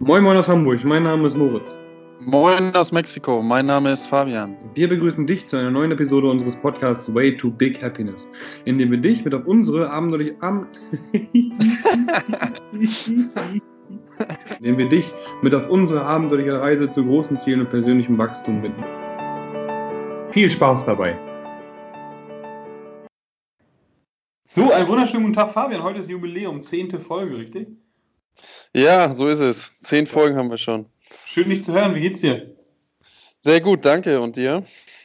[0.00, 1.76] Moin Moin aus Hamburg, mein Name ist Moritz.
[2.20, 4.56] Moin aus Mexiko, mein Name ist Fabian.
[4.74, 8.28] Wir begrüßen dich zu einer neuen Episode unseres Podcasts Way to Big Happiness,
[8.64, 10.68] in dem wir dich mit auf unsere abenteuerliche Am
[14.60, 18.84] indem wir dich mit auf unsere abenteuerliche Reise zu großen Zielen und persönlichem Wachstum bitten.
[20.30, 21.18] Viel Spaß dabei!
[24.44, 25.82] So, einen wunderschönen guten Tag, Fabian.
[25.82, 27.66] Heute ist Jubiläum, zehnte Folge, richtig?
[28.74, 29.74] Ja, so ist es.
[29.80, 30.86] Zehn Folgen haben wir schon.
[31.24, 31.94] Schön, dich zu hören.
[31.94, 32.54] Wie geht's dir?
[33.40, 34.20] Sehr gut, danke.
[34.20, 34.62] Und dir?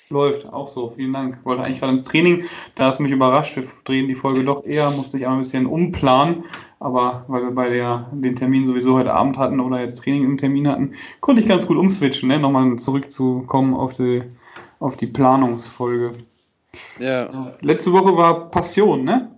[0.09, 0.94] Läuft, auch so.
[0.95, 1.38] Vielen Dank.
[1.40, 2.45] Ich wollte eigentlich gerade ins Training.
[2.76, 3.55] Da hast du mich überrascht.
[3.55, 4.91] Wir drehen die Folge doch eher.
[4.91, 6.43] Musste ich auch ein bisschen umplanen.
[6.80, 10.38] Aber weil wir bei der, den Termin sowieso heute Abend hatten oder jetzt Training im
[10.38, 12.29] Termin hatten, konnte ich ganz gut umswitchen.
[12.29, 12.40] Ne?
[12.40, 14.23] Nochmal zurückzukommen auf die,
[14.79, 16.12] auf die Planungsfolge.
[16.99, 17.54] Ja.
[17.62, 19.32] Letzte Woche war Passion, ne?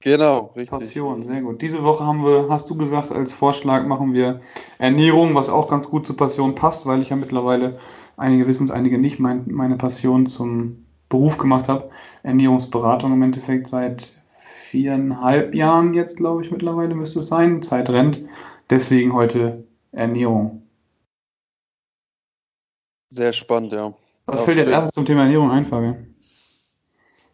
[0.00, 0.70] Genau, richtig.
[0.70, 1.62] Passion, sehr gut.
[1.62, 4.40] Diese Woche haben wir, hast du gesagt, als Vorschlag machen wir
[4.78, 7.78] Ernährung, was auch ganz gut zur Passion passt, weil ich ja mittlerweile,
[8.16, 11.90] einige wissen es, einige nicht, mein, meine Passion zum Beruf gemacht habe.
[12.22, 17.62] Ernährungsberatung im Endeffekt seit viereinhalb Jahren jetzt, glaube ich, mittlerweile müsste es sein.
[17.62, 18.20] Zeit rennt.
[18.68, 20.62] Deswegen heute Ernährung.
[23.10, 23.94] Sehr spannend, ja.
[24.26, 26.15] Was fällt dir als erstes zum Thema Ernährung ein, Fabian?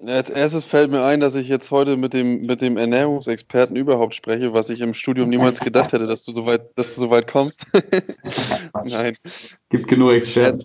[0.04, 4.14] Als erstes fällt mir ein, dass ich jetzt heute mit dem, mit dem Ernährungsexperten überhaupt
[4.14, 7.10] spreche, was ich im Studium niemals gedacht hätte, dass du so weit, dass du so
[7.10, 7.66] weit kommst.
[8.84, 9.16] Nein.
[9.70, 10.64] Gibt genug Experten.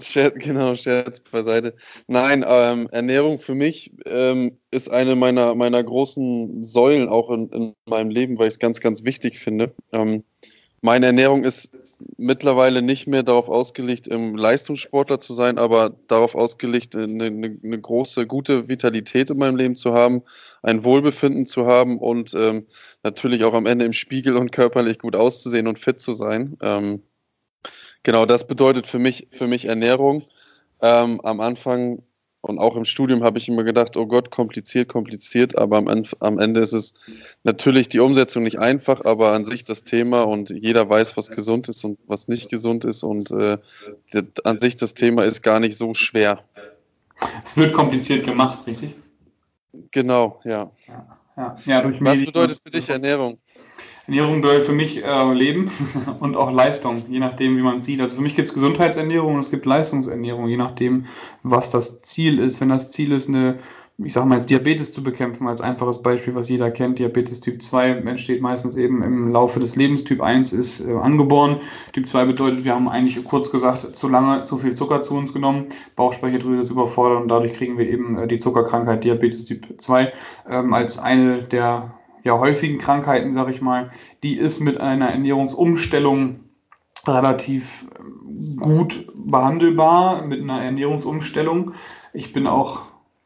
[0.00, 1.74] Scherz, genau, Scherz beiseite.
[2.08, 7.74] Nein, ähm, Ernährung für mich ähm, ist eine meiner, meiner großen Säulen auch in, in
[7.86, 9.72] meinem Leben, weil ich es ganz, ganz wichtig finde.
[9.92, 10.24] Ähm,
[10.84, 11.70] meine Ernährung ist
[12.18, 17.80] mittlerweile nicht mehr darauf ausgelegt, im Leistungssportler zu sein, aber darauf ausgelegt, eine, eine, eine,
[17.80, 20.20] große, gute Vitalität in meinem Leben zu haben,
[20.62, 22.66] ein Wohlbefinden zu haben und ähm,
[23.02, 26.58] natürlich auch am Ende im Spiegel und körperlich gut auszusehen und fit zu sein.
[26.60, 27.02] Ähm,
[28.02, 30.24] genau, das bedeutet für mich, für mich Ernährung.
[30.82, 32.02] Ähm, am Anfang
[32.44, 36.38] und auch im Studium habe ich immer gedacht, oh Gott, kompliziert, kompliziert, aber am, am,
[36.38, 36.94] Ende ist es
[37.42, 41.70] natürlich die Umsetzung nicht einfach, aber an sich das Thema und jeder weiß, was gesund
[41.70, 43.56] ist und was nicht gesund ist und äh,
[44.44, 46.44] an sich das Thema ist gar nicht so schwer.
[47.42, 48.94] Es wird kompliziert gemacht, richtig?
[49.90, 50.70] Genau, ja.
[50.86, 51.56] ja, ja.
[51.64, 53.38] ja was bedeutet für dich Ernährung?
[54.06, 55.70] Ernährung bedeutet für mich äh, Leben
[56.20, 58.00] und auch Leistung, je nachdem, wie man sieht.
[58.00, 61.06] Also für mich gibt es Gesundheitsernährung und es gibt Leistungsernährung, je nachdem,
[61.42, 62.60] was das Ziel ist.
[62.60, 63.56] Wenn das Ziel ist, eine,
[63.96, 67.62] ich sage mal, jetzt Diabetes zu bekämpfen, als einfaches Beispiel, was jeder kennt, Diabetes Typ
[67.62, 70.04] 2 entsteht meistens eben im Laufe des Lebens.
[70.04, 71.60] Typ 1 ist äh, angeboren.
[71.94, 75.32] Typ 2 bedeutet, wir haben eigentlich kurz gesagt zu lange zu viel Zucker zu uns
[75.32, 75.68] genommen.
[75.96, 80.12] Bauchspeicheldrüse ist überfordert und dadurch kriegen wir eben äh, die Zuckerkrankheit Diabetes Typ 2
[80.50, 83.90] ähm, als eine der ja, häufigen Krankheiten, sage ich mal,
[84.22, 86.40] die ist mit einer Ernährungsumstellung
[87.06, 91.72] relativ ähm, gut behandelbar, mit einer Ernährungsumstellung.
[92.14, 92.82] Ich bin auch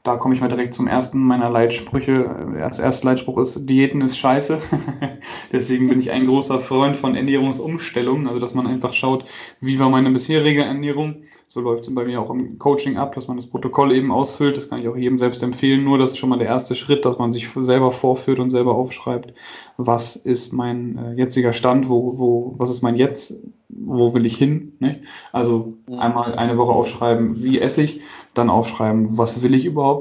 [0.09, 2.55] da komme ich mal direkt zum ersten meiner Leitsprüche.
[2.59, 4.59] Das erste Leitspruch ist, Diäten ist scheiße.
[5.53, 9.27] Deswegen bin ich ein großer Freund von Ernährungsumstellungen, also dass man einfach schaut,
[9.61, 11.17] wie war meine bisherige Ernährung.
[11.47, 14.57] So läuft es bei mir auch im Coaching ab, dass man das Protokoll eben ausfüllt.
[14.57, 15.85] Das kann ich auch jedem selbst empfehlen.
[15.85, 18.77] Nur das ist schon mal der erste Schritt, dass man sich selber vorführt und selber
[18.77, 19.35] aufschreibt,
[19.77, 23.37] was ist mein äh, jetziger Stand, wo, wo, was ist mein Jetzt,
[23.69, 24.73] wo will ich hin.
[24.81, 25.01] Ne?
[25.33, 28.01] Also einmal eine Woche aufschreiben, wie esse ich
[28.35, 29.98] dann aufschreiben, was will ich überhaupt.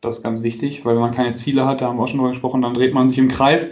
[0.00, 2.18] Das ist ganz wichtig, weil wenn man keine Ziele hat, da haben wir auch schon
[2.18, 3.68] drüber gesprochen, dann dreht man sich im Kreis.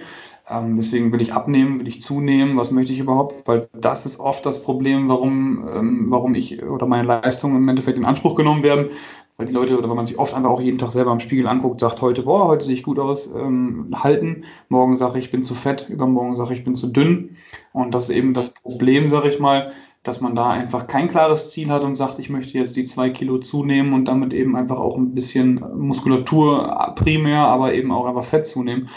[0.51, 3.47] Ähm, deswegen will ich abnehmen, will ich zunehmen, was möchte ich überhaupt?
[3.47, 7.99] Weil das ist oft das Problem, warum, ähm, warum ich oder meine Leistungen im Endeffekt
[7.99, 8.89] in Anspruch genommen werden.
[9.37, 11.47] Weil die Leute, oder wenn man sich oft einfach auch jeden Tag selber im Spiegel
[11.47, 14.45] anguckt, sagt heute, boah, heute sehe ich gut aus, ähm, halten.
[14.69, 17.37] Morgen sage ich, ich bin zu fett, übermorgen sage ich, ich bin zu dünn.
[17.73, 19.73] Und das ist eben das Problem, sage ich mal,
[20.09, 23.11] dass man da einfach kein klares Ziel hat und sagt, ich möchte jetzt die zwei
[23.11, 28.25] Kilo zunehmen und damit eben einfach auch ein bisschen Muskulatur primär, aber eben auch einfach
[28.25, 28.89] Fett zunehmen.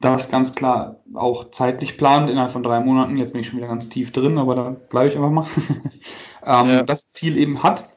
[0.00, 3.16] Das ganz klar auch zeitlich plant innerhalb von drei Monaten.
[3.16, 5.46] Jetzt bin ich schon wieder ganz tief drin, aber da bleibe ich einfach mal.
[6.46, 6.82] ähm, ja.
[6.84, 7.88] Das Ziel eben hat,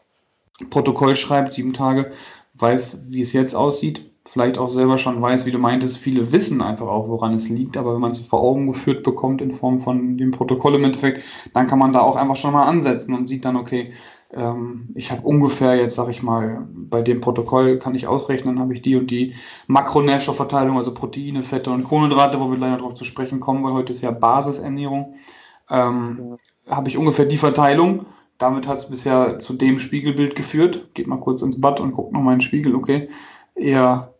[0.71, 2.11] Protokoll schreibt, sieben Tage,
[2.55, 6.61] weiß, wie es jetzt aussieht, vielleicht auch selber schon weiß, wie du meintest, viele wissen
[6.61, 9.79] einfach auch, woran es liegt, aber wenn man es vor Augen geführt bekommt in Form
[9.79, 11.23] von dem Protokoll im Endeffekt,
[11.53, 13.93] dann kann man da auch einfach schon mal ansetzen und sieht dann, okay,
[14.33, 18.73] ähm, ich habe ungefähr jetzt, sag ich mal, bei dem Protokoll kann ich ausrechnen, habe
[18.73, 19.35] ich die und die
[19.67, 23.71] Makronährstoffverteilung, also Proteine, Fette und Kohlenhydrate, wo wir gleich noch darauf zu sprechen kommen, weil
[23.71, 25.13] heute ist ja Basisernährung,
[25.69, 26.35] ähm,
[26.69, 28.05] habe ich ungefähr die Verteilung.
[28.37, 30.93] Damit hat es bisher zu dem Spiegelbild geführt.
[30.93, 33.07] Geht mal kurz ins Bad und guckt nochmal in den Spiegel, okay.
[33.55, 34.14] Eher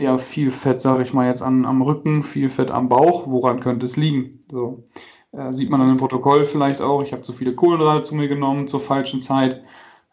[0.00, 3.26] eher viel Fett, sage ich mal jetzt, an, am Rücken, viel Fett am Bauch.
[3.26, 4.40] Woran könnte es liegen?
[4.50, 4.84] So.
[5.32, 7.02] Äh, sieht man dann im Protokoll vielleicht auch.
[7.02, 9.62] Ich habe zu viele Kohlenhydrate zu mir genommen zur falschen Zeit.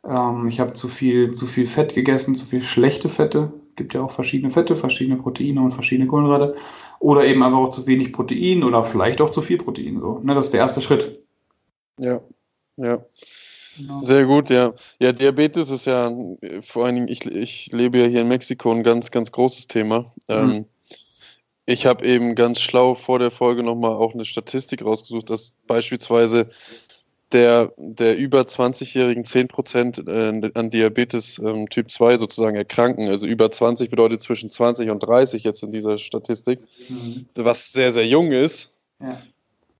[0.05, 3.53] Ähm, ich habe zu viel, zu viel Fett gegessen, zu viel schlechte Fette.
[3.75, 6.55] Gibt ja auch verschiedene Fette, verschiedene Proteine und verschiedene Kohlenhydrate.
[6.99, 9.99] Oder eben einfach auch zu wenig Protein oder vielleicht auch zu viel Protein.
[9.99, 10.19] So.
[10.19, 11.23] Ne, das ist der erste Schritt.
[11.99, 12.21] Ja,
[12.77, 13.03] ja.
[13.77, 14.01] Genau.
[14.01, 14.73] Sehr gut, ja.
[14.99, 16.11] Ja, Diabetes ist ja
[16.61, 19.99] vor allen Dingen, ich, ich lebe ja hier in Mexiko, ein ganz, ganz großes Thema.
[19.99, 20.05] Mhm.
[20.27, 20.65] Ähm,
[21.65, 26.49] ich habe eben ganz schlau vor der Folge nochmal auch eine Statistik rausgesucht, dass beispielsweise
[27.31, 33.07] der, der über 20-Jährigen 10% äh, an Diabetes ähm, Typ 2 sozusagen erkranken.
[33.07, 36.59] Also über 20 bedeutet zwischen 20 und 30 jetzt in dieser Statistik,
[36.89, 37.27] mhm.
[37.35, 38.71] was sehr, sehr jung ist.
[39.01, 39.19] Ja.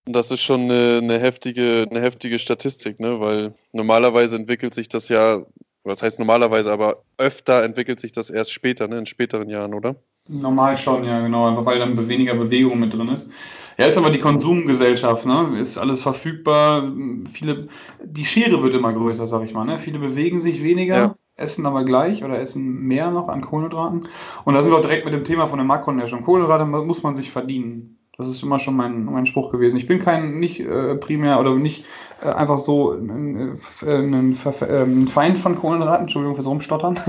[0.05, 3.19] Das ist schon eine, eine, heftige, eine heftige Statistik, ne?
[3.19, 5.45] weil normalerweise entwickelt sich das ja,
[5.83, 8.99] was heißt normalerweise, aber öfter entwickelt sich das erst später, ne?
[8.99, 9.95] in späteren Jahren, oder?
[10.27, 13.29] Normal schon, ja, genau, einfach weil dann weniger Bewegung mit drin ist.
[13.77, 15.57] Ja, ist aber die Konsumgesellschaft, ne?
[15.59, 16.91] Ist alles verfügbar.
[17.31, 17.67] Viele,
[18.03, 19.65] die Schere wird immer größer, sag ich mal.
[19.65, 19.79] Ne?
[19.79, 21.15] Viele bewegen sich weniger, ja.
[21.35, 24.07] essen aber gleich oder essen mehr noch an Kohlenhydraten.
[24.45, 26.25] Und da sind wir auch direkt mit dem Thema von den Makronährstoffen.
[26.25, 27.97] Kohlenhydrate muss man sich verdienen.
[28.15, 29.77] Das ist immer schon mein, mein Spruch gewesen.
[29.77, 31.83] Ich bin kein, nicht äh, primär oder nicht
[32.21, 36.99] äh, einfach so ein, äh, ein, ein, Feind von Kohlenhydraten, Entschuldigung fürs Rumstottern.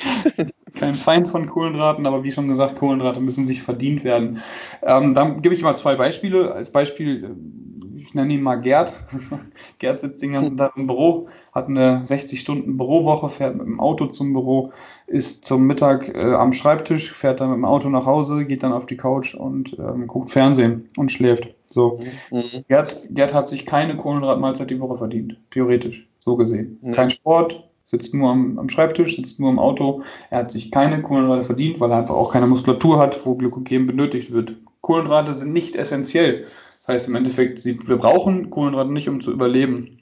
[0.74, 4.40] kein Feind von Kohlenhydraten, aber wie schon gesagt, Kohlenhydrate müssen sich verdient werden.
[4.82, 6.52] Ähm, dann gebe ich mal zwei Beispiele.
[6.52, 7.36] Als Beispiel,
[8.04, 8.92] ich nenne ihn mal Gerd.
[9.78, 14.34] Gerd sitzt den ganzen Tag im Büro, hat eine 60-Stunden-Bürowoche, fährt mit dem Auto zum
[14.34, 14.72] Büro,
[15.06, 18.72] ist zum Mittag äh, am Schreibtisch, fährt dann mit dem Auto nach Hause, geht dann
[18.72, 21.48] auf die Couch und ähm, guckt Fernsehen und schläft.
[21.66, 22.00] So.
[22.30, 22.64] Mhm.
[22.68, 26.78] Gerd, Gerd hat sich keine Kohlenhydratmahlzeit die Woche verdient, theoretisch, so gesehen.
[26.82, 26.92] Mhm.
[26.92, 30.02] Kein Sport, sitzt nur am, am, Schreibtisch, sitzt nur im Auto.
[30.28, 33.86] Er hat sich keine Kohlenhydrate verdient, weil er einfach auch keine Muskulatur hat, wo Glykogen
[33.86, 34.56] benötigt wird.
[34.82, 36.44] Kohlenhydrate sind nicht essentiell.
[36.84, 40.00] Das heißt im Endeffekt, sie, wir brauchen Kohlenhydrate nicht, um zu überleben.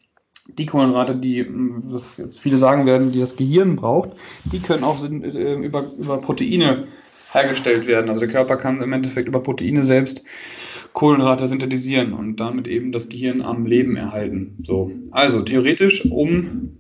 [0.59, 4.11] Die Kohlenhydrate, die, was jetzt viele sagen werden, die das Gehirn braucht,
[4.45, 6.89] die können auch äh, über, über Proteine
[7.31, 8.09] hergestellt werden.
[8.09, 10.25] Also der Körper kann im Endeffekt über Proteine selbst
[10.93, 14.59] Kohlenhydrate synthetisieren und damit eben das Gehirn am Leben erhalten.
[14.65, 14.91] So.
[15.13, 16.79] Also theoretisch, um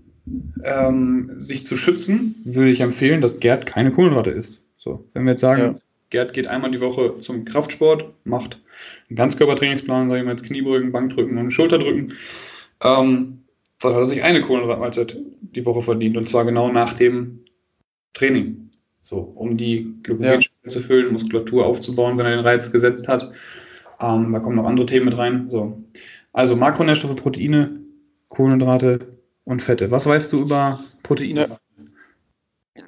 [0.64, 4.60] ähm, sich zu schützen, würde ich empfehlen, dass Gerd keine Kohlenhydrate isst.
[4.76, 5.80] So, wenn wir jetzt sagen, ja.
[6.12, 8.60] Gerd geht einmal die Woche zum Kraftsport, macht
[9.08, 12.12] einen Ganzkörpertrainingsplan, sage ich mal jetzt Kniebeugen, Bankdrücken und Schulterdrücken,
[12.84, 13.42] ähm,
[13.80, 17.40] dann hat er sich eine Kohlenhydratmahlzeit die Woche verdient und zwar genau nach dem
[18.14, 18.70] Training.
[19.00, 20.68] So, um die Glykogen ja.
[20.68, 23.32] zu füllen, Muskulatur aufzubauen, wenn er den Reiz gesetzt hat.
[24.00, 25.48] Ähm, da kommen noch andere Themen mit rein.
[25.48, 25.82] So.
[26.32, 27.80] Also Makronährstoffe, Proteine,
[28.28, 29.12] Kohlenhydrate,
[29.44, 29.90] und Fette.
[29.90, 31.48] Was weißt du über Proteine?
[31.48, 31.58] Ja.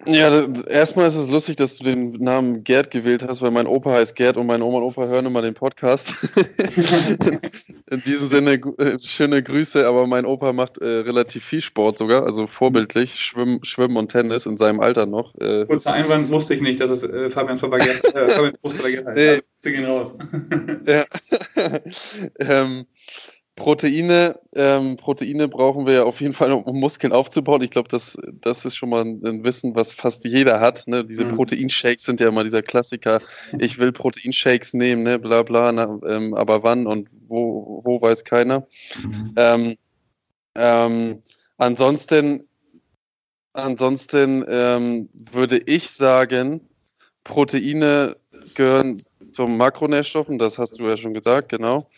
[0.07, 3.93] Ja, erstmal ist es lustig, dass du den Namen Gerd gewählt hast, weil mein Opa
[3.93, 6.15] heißt Gerd und meine Oma und Opa hören immer den Podcast.
[7.91, 12.25] In diesem Sinne äh, schöne Grüße, aber mein Opa macht äh, relativ viel Sport sogar,
[12.25, 15.35] also vorbildlich, Schwimmen, Schwimmen und Tennis in seinem Alter noch.
[15.39, 19.07] Äh, Kurzer Einwand wusste ich nicht, dass es äh, Fabian Fabaget äh, Fabian heißt.
[19.15, 19.29] Nee.
[19.29, 20.19] Also, gehen raus.
[20.87, 21.05] ja.
[22.39, 22.87] ähm,
[23.57, 27.63] Proteine, ähm, Proteine brauchen wir ja auf jeden Fall, um Muskeln aufzubauen.
[27.63, 30.89] Ich glaube, das, das ist schon mal ein Wissen, was fast jeder hat.
[30.89, 31.05] Ne?
[31.05, 31.37] Diese mhm.
[31.37, 33.21] Proteinshakes sind ja immer dieser Klassiker.
[33.59, 35.19] Ich will Proteinshakes nehmen, ne?
[35.19, 38.67] bla bla, na, ähm, aber wann und wo, wo weiß keiner.
[39.03, 39.33] Mhm.
[39.37, 39.77] Ähm,
[40.57, 41.23] ähm
[41.57, 42.49] ansonsten
[43.53, 46.61] ansonsten ähm, würde ich sagen,
[47.23, 48.17] Proteine
[48.55, 51.89] gehören zum Makronährstoffen, das hast du ja schon gesagt, genau.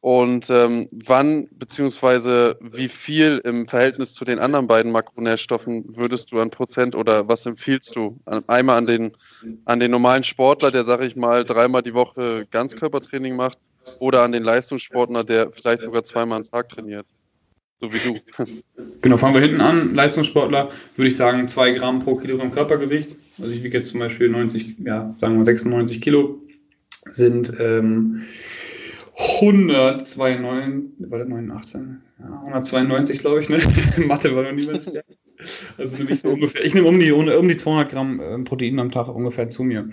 [0.00, 6.40] Und ähm, wann beziehungsweise wie viel im Verhältnis zu den anderen beiden Makronährstoffen würdest du
[6.40, 8.20] an Prozent oder was empfiehlst du?
[8.46, 9.12] Einmal an den,
[9.64, 13.58] an den normalen Sportler, der, sage ich mal, dreimal die Woche Ganzkörpertraining macht,
[13.98, 17.06] oder an den Leistungssportler, der vielleicht sogar zweimal am Tag trainiert?
[17.80, 18.52] So wie du.
[19.00, 19.94] Genau, fangen wir hinten an.
[19.94, 23.14] Leistungssportler würde ich sagen 2 Gramm pro Kilogramm Körpergewicht.
[23.40, 26.40] Also ich wiege jetzt zum Beispiel 90, ja, sagen wir 96 Kilo.
[27.04, 28.24] Sind ähm,
[29.18, 32.02] 192, war das 918?
[32.20, 33.58] Ja, 192, glaube ich, ne?
[34.06, 35.04] Mathe war noch nie mehr.
[35.76, 38.78] Also nehme ich so ungefähr, ich nehme um die, um die 200 Gramm äh, Protein
[38.78, 39.88] am Tag ungefähr zu mir.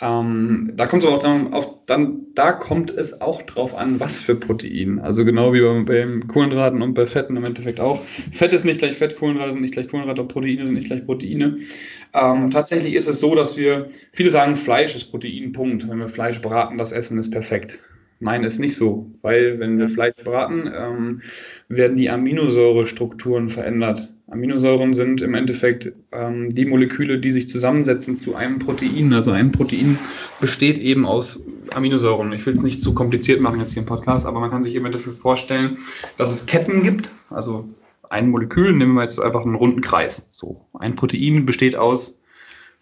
[0.00, 4.18] Ähm, da kommt es auch dann, auf, dann, da kommt es auch drauf an, was
[4.18, 4.98] für Protein.
[4.98, 8.02] Also genau wie bei, bei Kohlenhydraten und bei Fetten im Endeffekt auch.
[8.32, 11.58] Fett ist nicht gleich Fett, Kohlenhydrate sind nicht gleich Kohlenhydrate Proteine sind nicht gleich Proteine.
[12.12, 15.88] Ähm, tatsächlich ist es so, dass wir, viele sagen, Fleisch ist Protein, Punkt.
[15.88, 17.78] Wenn wir Fleisch braten, das Essen ist perfekt.
[18.24, 21.20] Nein, ist nicht so, weil wenn wir Fleisch braten, ähm,
[21.68, 24.08] werden die Aminosäurestrukturen verändert.
[24.28, 29.12] Aminosäuren sind im Endeffekt ähm, die Moleküle, die sich zusammensetzen zu einem Protein.
[29.12, 29.98] Also ein Protein
[30.40, 31.38] besteht eben aus
[31.74, 32.32] Aminosäuren.
[32.32, 34.74] Ich will es nicht zu kompliziert machen jetzt hier im Podcast, aber man kann sich
[34.74, 35.76] im Endeffekt vorstellen,
[36.16, 37.10] dass es Ketten gibt.
[37.28, 37.68] Also
[38.08, 40.26] ein Molekül, nehmen wir jetzt einfach einen runden Kreis.
[40.32, 42.18] So, ein Protein besteht aus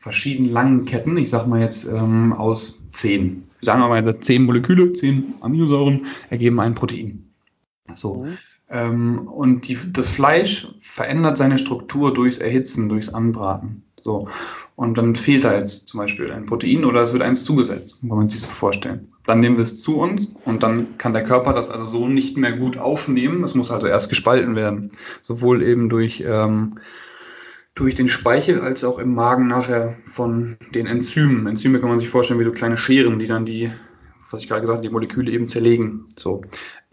[0.03, 1.17] verschiedenen langen Ketten.
[1.17, 3.45] Ich sage mal jetzt ähm, aus zehn.
[3.61, 7.31] Sagen wir mal zehn Moleküle, zehn Aminosäuren ergeben ein Protein.
[7.95, 8.25] So.
[8.25, 8.39] Mhm.
[8.69, 13.85] Ähm, und die, das Fleisch verändert seine Struktur durchs Erhitzen, durchs Anbraten.
[14.03, 14.29] So.
[14.75, 18.17] Und dann fehlt da jetzt zum Beispiel ein Protein oder es wird eins zugesetzt, kann
[18.17, 19.13] man sich so vorstellen.
[19.25, 22.37] Dann nehmen wir es zu uns und dann kann der Körper das also so nicht
[22.37, 23.43] mehr gut aufnehmen.
[23.43, 24.91] Das muss also erst gespalten werden.
[25.21, 26.81] Sowohl eben durch, ähm,
[27.75, 31.47] durch den Speichel als auch im Magen nachher von den Enzymen.
[31.47, 33.73] Enzyme kann man sich vorstellen wie so kleine Scheren, die dann die
[34.33, 36.07] was ich gerade gesagt habe, die Moleküle eben zerlegen.
[36.17, 36.43] So.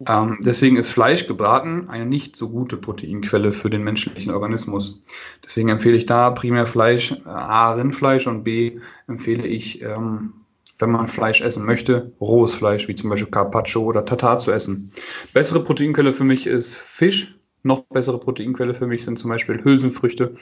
[0.06, 5.00] Ähm, deswegen ist Fleisch gebraten eine nicht so gute Proteinquelle für den menschlichen Organismus.
[5.44, 10.34] Deswegen empfehle ich da primär Fleisch, äh, A, Rindfleisch und B, empfehle ich, ähm,
[10.78, 14.90] wenn man Fleisch essen möchte, rohes Fleisch, wie zum Beispiel Carpaccio oder Tatar zu essen.
[15.34, 17.36] Bessere Proteinquelle für mich ist Fisch.
[17.62, 20.34] Noch bessere Proteinquelle für mich sind zum Beispiel Hülsenfrüchte,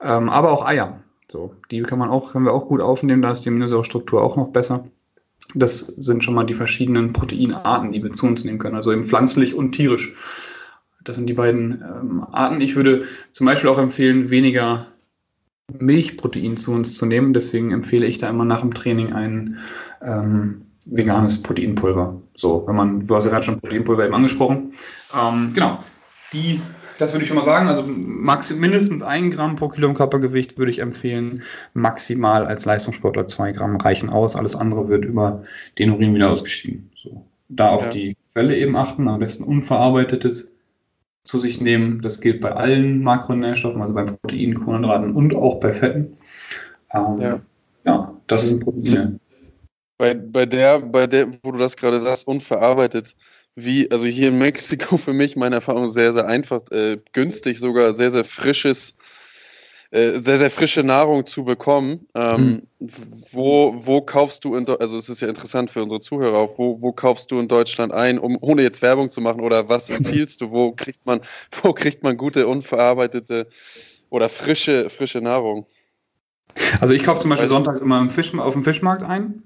[0.00, 1.00] ähm, aber auch Eier.
[1.30, 4.36] So, die kann man auch, können wir auch gut aufnehmen, da ist die Aminosäurestruktur auch
[4.36, 4.84] noch besser.
[5.54, 9.04] Das sind schon mal die verschiedenen Proteinarten, die wir zu uns nehmen können, also eben
[9.04, 10.14] pflanzlich und tierisch.
[11.04, 12.60] Das sind die beiden ähm, Arten.
[12.60, 14.86] Ich würde zum Beispiel auch empfehlen, weniger
[15.78, 17.32] Milchprotein zu uns zu nehmen.
[17.32, 19.58] Deswegen empfehle ich da immer nach dem Training ein
[20.00, 22.20] ähm, veganes Proteinpulver.
[22.34, 24.72] So, wenn man, du hast ja gerade schon Proteinpulver eben angesprochen.
[25.18, 25.82] Ähm, genau.
[26.32, 26.60] Die
[26.98, 27.68] das würde ich schon mal sagen.
[27.68, 31.42] Also max, mindestens ein Gramm pro Kilo Körpergewicht würde ich empfehlen.
[31.74, 34.36] Maximal als Leistungssportler zwei Gramm reichen aus.
[34.36, 35.42] Alles andere wird über
[35.78, 36.90] den Urin wieder ausgeschieden.
[36.94, 37.26] So.
[37.48, 37.90] Da auf ja.
[37.90, 39.08] die Quelle eben achten.
[39.08, 40.54] Am besten unverarbeitetes
[41.24, 42.00] zu sich nehmen.
[42.02, 46.16] Das gilt bei allen Makronährstoffen, also bei Proteinen, Kohlenhydraten und auch bei Fetten.
[46.92, 47.40] Ähm, ja.
[47.84, 49.18] ja, das sind Proteine.
[49.98, 53.14] Bei, bei der, bei der, wo du das gerade sagst, unverarbeitet,
[53.54, 57.96] wie, also hier in Mexiko für mich meine Erfahrung sehr, sehr einfach, äh, günstig, sogar
[57.96, 58.94] sehr, sehr frisches,
[59.90, 62.06] äh, sehr, sehr frische Nahrung zu bekommen.
[62.14, 62.88] Ähm, mhm.
[63.30, 66.80] wo, wo kaufst du in also es ist ja interessant für unsere Zuhörer auch, wo,
[66.80, 70.40] wo kaufst du in Deutschland ein, um ohne jetzt Werbung zu machen oder was empfiehlst
[70.40, 71.20] du, wo kriegt man,
[71.62, 73.48] wo kriegt man gute, unverarbeitete
[74.08, 75.66] oder frische, frische Nahrung?
[76.80, 78.06] Also ich kaufe zum Beispiel sonntags immer
[78.44, 79.42] auf dem Fischmarkt ein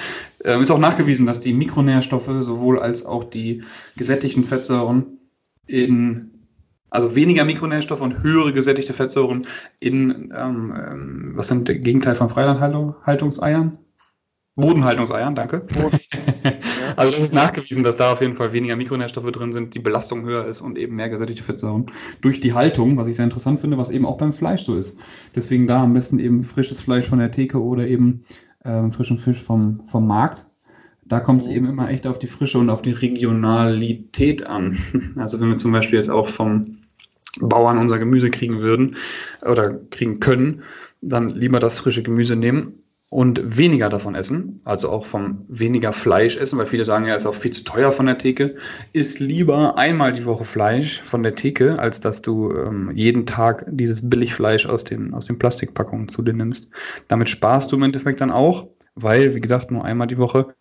[0.43, 3.63] Ähm, ist auch nachgewiesen, dass die Mikronährstoffe sowohl als auch die
[3.95, 5.19] gesättigten Fettsäuren
[5.65, 6.38] in
[6.89, 9.47] also weniger Mikronährstoffe und höhere gesättigte Fettsäuren
[9.79, 13.77] in, ähm, ähm was sind der Gegenteil von Freilandhaltungseiern?
[14.59, 15.65] Bodenhaltungseiern, danke.
[16.95, 20.23] also das ist nachgewiesen, dass da auf jeden Fall weniger Mikronährstoffe drin sind, die Belastung
[20.25, 21.85] höher ist und eben mehr gesättigte Fettsäuren
[22.21, 24.95] durch die Haltung, was ich sehr interessant finde, was eben auch beim Fleisch so ist.
[25.35, 28.23] Deswegen da am besten eben frisches Fleisch von der Theke oder eben
[28.63, 30.45] äh, frischen Fisch vom, vom Markt.
[31.05, 34.77] Da kommt es eben immer echt auf die Frische und auf die Regionalität an.
[35.15, 36.78] Also wenn wir zum Beispiel jetzt auch vom
[37.39, 38.95] Bauern unser Gemüse kriegen würden
[39.43, 40.63] oder kriegen können,
[41.01, 46.37] dann lieber das frische Gemüse nehmen und weniger davon essen, also auch vom weniger Fleisch
[46.37, 48.55] essen, weil viele sagen, ja, ist auch viel zu teuer von der Theke.
[48.93, 53.65] Ist lieber einmal die Woche Fleisch von der Theke, als dass du ähm, jeden Tag
[53.67, 56.69] dieses Billigfleisch aus den, aus den Plastikpackungen zu dir nimmst.
[57.07, 60.53] Damit sparst du im Endeffekt dann auch, weil, wie gesagt, nur einmal die Woche.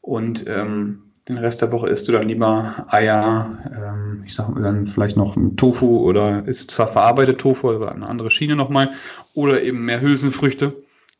[0.00, 4.62] Und ähm, den Rest der Woche isst du dann lieber Eier, ähm, ich sag mal
[4.62, 8.92] dann vielleicht noch Tofu oder ist zwar verarbeitet Tofu, aber eine andere Schiene nochmal,
[9.34, 10.74] oder eben mehr Hülsenfrüchte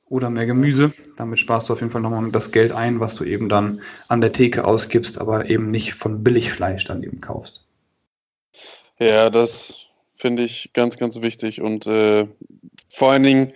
[0.08, 0.92] oder mehr Gemüse.
[1.16, 4.20] Damit sparst du auf jeden Fall nochmal das Geld ein, was du eben dann an
[4.20, 7.64] der Theke ausgibst, aber eben nicht von Billigfleisch dann eben kaufst.
[8.99, 9.80] Ja, das
[10.12, 12.28] finde ich ganz, ganz wichtig und äh,
[12.88, 13.52] vor allen Dingen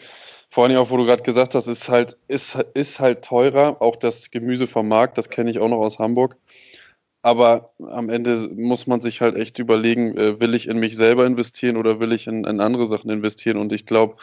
[0.58, 3.80] vor allem auch, wo du gerade gesagt hast, ist halt, ist, ist halt teurer.
[3.80, 6.36] Auch das Gemüse vom Markt, das kenne ich auch noch aus Hamburg.
[7.22, 11.26] Aber am Ende muss man sich halt echt überlegen, äh, will ich in mich selber
[11.26, 13.56] investieren oder will ich in, in andere Sachen investieren?
[13.56, 14.16] Und ich glaube,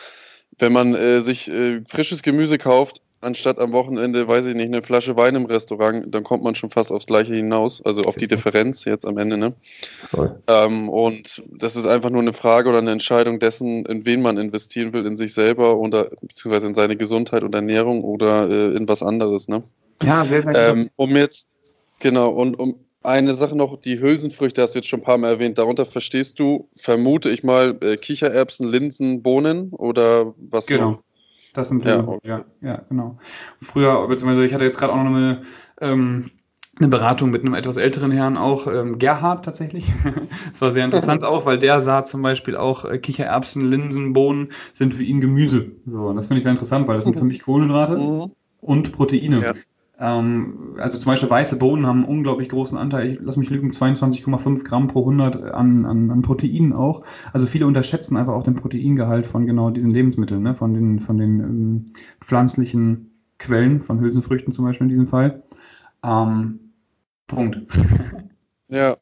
[0.59, 4.83] wenn man äh, sich äh, frisches Gemüse kauft, anstatt am Wochenende, weiß ich nicht, eine
[4.83, 8.27] Flasche Wein im Restaurant, dann kommt man schon fast aufs Gleiche hinaus, also auf die
[8.27, 9.37] Differenz jetzt am Ende.
[9.37, 9.53] Ne?
[10.47, 14.37] Ähm, und das ist einfach nur eine Frage oder eine Entscheidung dessen, in wen man
[14.37, 18.87] investieren will, in sich selber oder beziehungsweise in seine Gesundheit und Ernährung oder äh, in
[18.87, 19.47] was anderes.
[19.47, 19.61] Ne?
[20.03, 21.47] Ja, sehr, sehr ähm, Um jetzt,
[21.99, 25.29] genau, und um eine Sache noch, die Hülsenfrüchte hast du jetzt schon ein paar Mal
[25.29, 25.57] erwähnt.
[25.57, 30.91] Darunter verstehst du, vermute ich mal, äh, Kichererbsen, Linsen, Bohnen oder was Genau.
[30.91, 31.04] noch?
[31.55, 32.19] Das sind Ja, ja, okay.
[32.27, 33.17] ja, ja, genau.
[33.61, 35.41] Früher, beziehungsweise ich hatte jetzt gerade auch noch eine,
[35.81, 36.31] ähm,
[36.77, 39.91] eine Beratung mit einem etwas älteren Herrn auch, ähm, Gerhard tatsächlich.
[40.51, 44.49] Das war sehr interessant auch, weil der sah zum Beispiel auch äh, Kichererbsen, Linsen, Bohnen
[44.73, 45.71] sind für ihn Gemüse.
[45.85, 48.31] So, und das finde ich sehr interessant, weil das sind für mich Kohlenhydrate Mhm.
[48.61, 49.39] und Proteine.
[49.41, 49.53] Ja.
[49.99, 53.71] Ähm, also zum Beispiel weiße Bohnen haben einen unglaublich großen Anteil, ich lass mich lügen,
[53.71, 57.03] 22,5 Gramm pro 100 an, an, an Proteinen auch.
[57.31, 60.53] Also viele unterschätzen einfach auch den Proteingehalt von genau diesen Lebensmitteln, ne?
[60.55, 61.85] von den, von den ähm,
[62.19, 65.43] pflanzlichen Quellen, von Hülsenfrüchten zum Beispiel in diesem Fall.
[66.03, 66.59] Ähm,
[67.27, 67.61] Punkt.
[68.67, 68.97] Ja.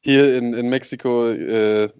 [0.00, 1.90] Hier in, in Mexiko äh,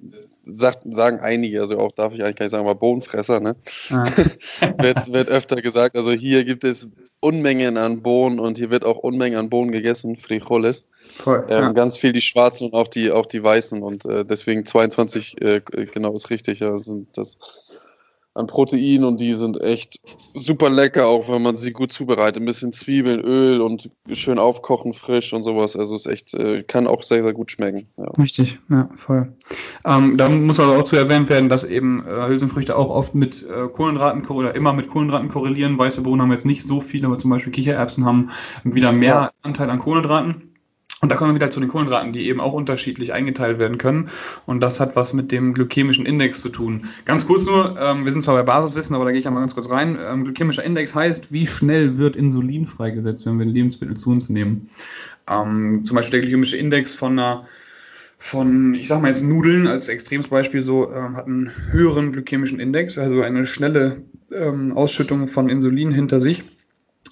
[0.45, 3.57] sagt, sagen einige, also auch darf ich eigentlich gar nicht sagen, aber Bohnenfresser, ne?
[3.91, 4.05] Ja.
[4.79, 5.97] wird, wird öfter gesagt.
[5.97, 6.89] Also hier gibt es
[7.21, 10.87] Unmengen an Bohnen und hier wird auch Unmengen an Bohnen gegessen, Frijoles.
[11.03, 11.47] Voll.
[11.49, 11.73] Ähm, ja.
[11.73, 15.61] Ganz viel die schwarzen und auch die, auch die weißen und äh, deswegen 22, äh,
[15.93, 17.37] genau ist richtig, ja, sind das
[18.39, 20.01] an Protein und die sind echt
[20.35, 22.43] super lecker, auch wenn man sie gut zubereitet.
[22.43, 25.77] Ein bisschen Zwiebeln, Öl und schön aufkochen, frisch und sowas.
[25.77, 27.87] Also ist echt, äh, kann auch sehr, sehr gut schmecken.
[27.97, 28.07] Ja.
[28.13, 29.33] Richtig, ja, voll.
[29.85, 33.43] Ähm, da muss aber auch zu erwähnt werden, dass eben äh, Hülsenfrüchte auch oft mit
[33.43, 35.79] äh, Kohlenhydraten oder immer mit Kohlenhydraten korrelieren.
[35.79, 38.31] Weiße Bohnen haben jetzt nicht so viel, aber zum Beispiel Kichererbsen haben
[38.65, 39.31] wieder mehr Ja.
[39.43, 40.49] Anteil an Kohlenhydraten.
[41.01, 44.11] Und da kommen wir wieder zu den Kohlenhydraten, die eben auch unterschiedlich eingeteilt werden können.
[44.47, 46.89] Und das hat was mit dem glykämischen Index zu tun.
[47.05, 49.55] Ganz kurz nur, ähm, wir sind zwar bei Basiswissen, aber da gehe ich einmal ganz
[49.55, 49.97] kurz rein.
[50.01, 54.71] Ähm, glykämischer Index heißt, wie schnell wird Insulin freigesetzt, wenn wir Lebensmittel zu uns nehmen.
[55.29, 57.47] Ähm, zum Beispiel der glykämische Index von einer
[58.19, 62.99] von, ich sag mal jetzt Nudeln als Extremsbeispiel so, ähm, hat einen höheren glykämischen Index,
[62.99, 64.03] also eine schnelle
[64.33, 66.43] ähm, Ausschüttung von Insulin hinter sich,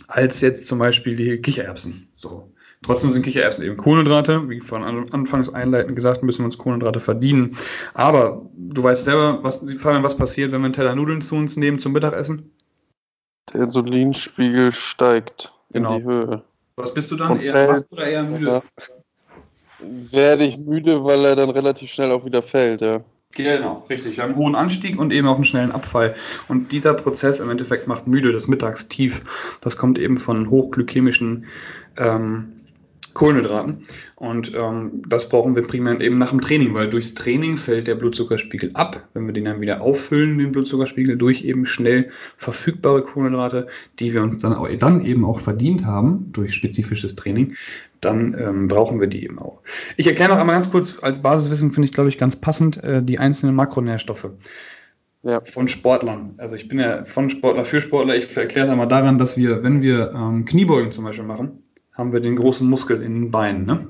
[0.08, 2.08] als jetzt zum Beispiel die Kichererbsen.
[2.16, 2.52] So.
[2.82, 4.48] Trotzdem sind Kichererbsen eben Kohlenhydrate.
[4.48, 7.56] Wie von an- anfangs einleitend gesagt, müssen wir uns Kohlenhydrate verdienen.
[7.94, 11.56] Aber du weißt selber, was, Fabian, was passiert, wenn wir einen Teller Nudeln zu uns
[11.56, 12.50] nehmen zum Mittagessen?
[13.52, 15.96] Der Insulinspiegel steigt Genau.
[15.96, 16.42] in die Höhe.
[16.76, 17.32] Was bist du dann?
[17.32, 18.62] Und Eher fällt- wach oder eher müde?
[19.80, 23.00] Werde ich müde, weil er dann relativ schnell auch wieder fällt, ja.
[23.32, 24.16] Genau, richtig.
[24.16, 26.14] Wir haben einen hohen Anstieg und eben auch einen schnellen Abfall.
[26.48, 29.22] Und dieser Prozess im Endeffekt macht müde, das Mittagstief.
[29.60, 31.44] Das kommt eben von hochglykämischen
[31.98, 32.55] ähm,
[33.16, 33.78] Kohlenhydraten.
[34.16, 37.94] Und ähm, das brauchen wir primär eben nach dem Training, weil durchs Training fällt der
[37.94, 39.08] Blutzuckerspiegel ab.
[39.14, 43.66] Wenn wir den dann wieder auffüllen, den Blutzuckerspiegel, durch eben schnell verfügbare Kohlenhydrate,
[43.98, 47.54] die wir uns dann, auch, dann eben auch verdient haben durch spezifisches Training,
[48.00, 49.62] dann ähm, brauchen wir die eben auch.
[49.96, 53.02] Ich erkläre noch einmal ganz kurz, als Basiswissen finde ich, glaube ich, ganz passend, äh,
[53.02, 54.28] die einzelnen Makronährstoffe
[55.22, 55.40] Ja.
[55.40, 56.34] von Sportlern.
[56.36, 58.14] Also ich bin ja von Sportler für Sportler.
[58.16, 61.62] Ich erkläre es einmal daran, dass wir, wenn wir ähm, Kniebeugen zum Beispiel machen,
[61.96, 63.66] haben wir den großen Muskel in den Beinen.
[63.66, 63.88] Ne?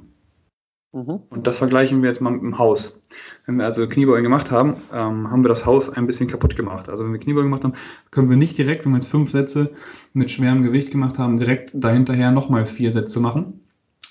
[0.93, 1.23] Mhm.
[1.29, 3.01] Und das vergleichen wir jetzt mal mit dem Haus.
[3.45, 6.89] Wenn wir also Kniebeugen gemacht haben, ähm, haben wir das Haus ein bisschen kaputt gemacht.
[6.89, 7.75] Also wenn wir Kniebeugen gemacht haben,
[8.11, 9.73] können wir nicht direkt, wenn wir jetzt fünf Sätze
[10.15, 13.61] mit schwerem Gewicht gemacht haben, direkt dahinterher nochmal vier Sätze machen.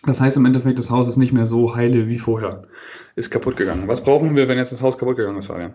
[0.06, 2.68] Das heißt im Endeffekt, das Haus ist nicht mehr so heile wie vorher.
[3.16, 3.88] Ist kaputt gegangen.
[3.88, 5.74] Was brauchen wir, wenn jetzt das Haus kaputt gegangen ist, Fabian?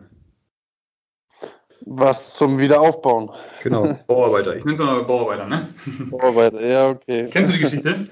[1.87, 3.31] Was zum Wiederaufbauen.
[3.63, 4.57] Genau, Bauarbeiter.
[4.57, 5.69] Ich nenne es mal Bauarbeiter, ne?
[6.11, 7.29] Vorarbeit, ja, okay.
[7.31, 8.05] Kennst du die Geschichte?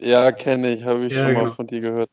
[0.00, 1.54] Ja, kenne ich, habe ich Ja, schon mal genau.
[1.54, 2.10] von dir gehört.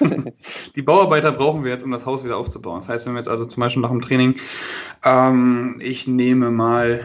[0.76, 2.80] Die Bauarbeiter brauchen wir jetzt, um das Haus wieder aufzubauen.
[2.80, 4.34] Das heißt, wenn wir jetzt also zum Beispiel nach dem Training,
[5.04, 7.02] ähm, ich nehme mal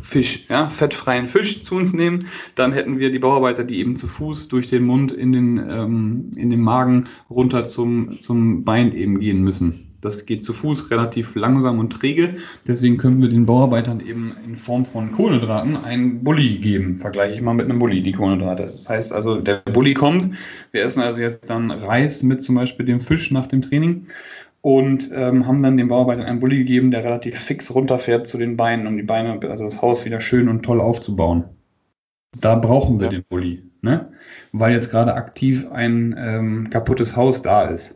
[0.00, 4.06] Fisch, ja, fettfreien Fisch zu uns nehmen, dann hätten wir die Bauarbeiter, die eben zu
[4.08, 9.20] Fuß durch den Mund in den, ähm, in den Magen runter zum, zum Bein eben
[9.20, 9.85] gehen müssen.
[10.00, 12.36] Das geht zu Fuß relativ langsam und träge.
[12.66, 16.98] Deswegen können wir den Bauarbeitern eben in Form von Kohlenhydraten einen Bulli geben.
[17.00, 18.72] Vergleiche ich mal mit einem Bulli, die Kohlenhydrate.
[18.74, 20.30] Das heißt also, der Bulli kommt.
[20.72, 24.06] Wir essen also jetzt dann Reis mit zum Beispiel dem Fisch nach dem Training
[24.60, 28.56] und ähm, haben dann den Bauarbeitern einen Bulli gegeben, der relativ fix runterfährt zu den
[28.56, 31.44] Beinen, um die Beine, also das Haus wieder schön und toll aufzubauen.
[32.40, 33.10] Da brauchen wir Ja.
[33.12, 34.10] den Bulli, ne?
[34.52, 37.94] weil jetzt gerade aktiv ein ähm, kaputtes Haus da ist.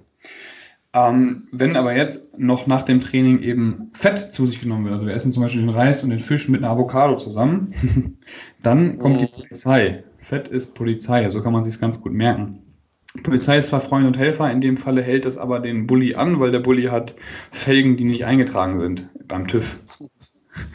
[0.93, 5.07] Ähm, wenn aber jetzt noch nach dem Training eben Fett zu sich genommen wird, also
[5.07, 7.75] wir essen zum Beispiel den Reis und den Fisch mit einer Avocado zusammen,
[8.63, 9.31] dann kommt die Mhm.
[9.49, 10.05] Polizei.
[10.19, 12.59] Fett ist Polizei, so kann man sich ganz gut merken.
[13.23, 16.41] Polizei ist zwar Freund und Helfer, in dem Falle hält es aber den Bulli an,
[16.41, 17.17] weil der Bulli hat
[17.51, 19.79] Felgen, die nicht eingetragen sind beim TÜV.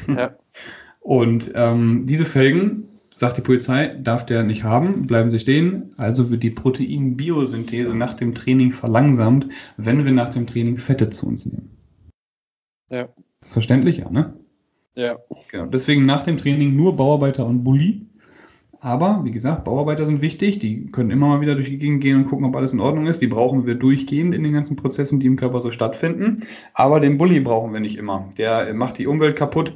[0.07, 0.35] Ja.
[0.99, 5.93] Und ähm, diese Felgen, sagt die Polizei, darf der nicht haben, bleiben sie stehen.
[5.97, 9.47] Also wird die Proteinbiosynthese nach dem Training verlangsamt,
[9.77, 11.69] wenn wir nach dem Training Fette zu uns nehmen.
[12.89, 13.09] Ja.
[13.41, 14.33] Verständlich, ja, ne?
[14.95, 15.17] Ja.
[15.51, 15.65] Genau.
[15.67, 18.05] Deswegen nach dem Training nur Bauarbeiter und Bulli.
[18.79, 20.59] Aber, wie gesagt, Bauarbeiter sind wichtig.
[20.59, 23.07] Die können immer mal wieder durch die Gegend gehen und gucken, ob alles in Ordnung
[23.07, 23.19] ist.
[23.19, 26.43] Die brauchen wir durchgehend in den ganzen Prozessen, die im Körper so stattfinden.
[26.73, 28.29] Aber den Bulli brauchen wir nicht immer.
[28.37, 29.73] Der macht die Umwelt kaputt.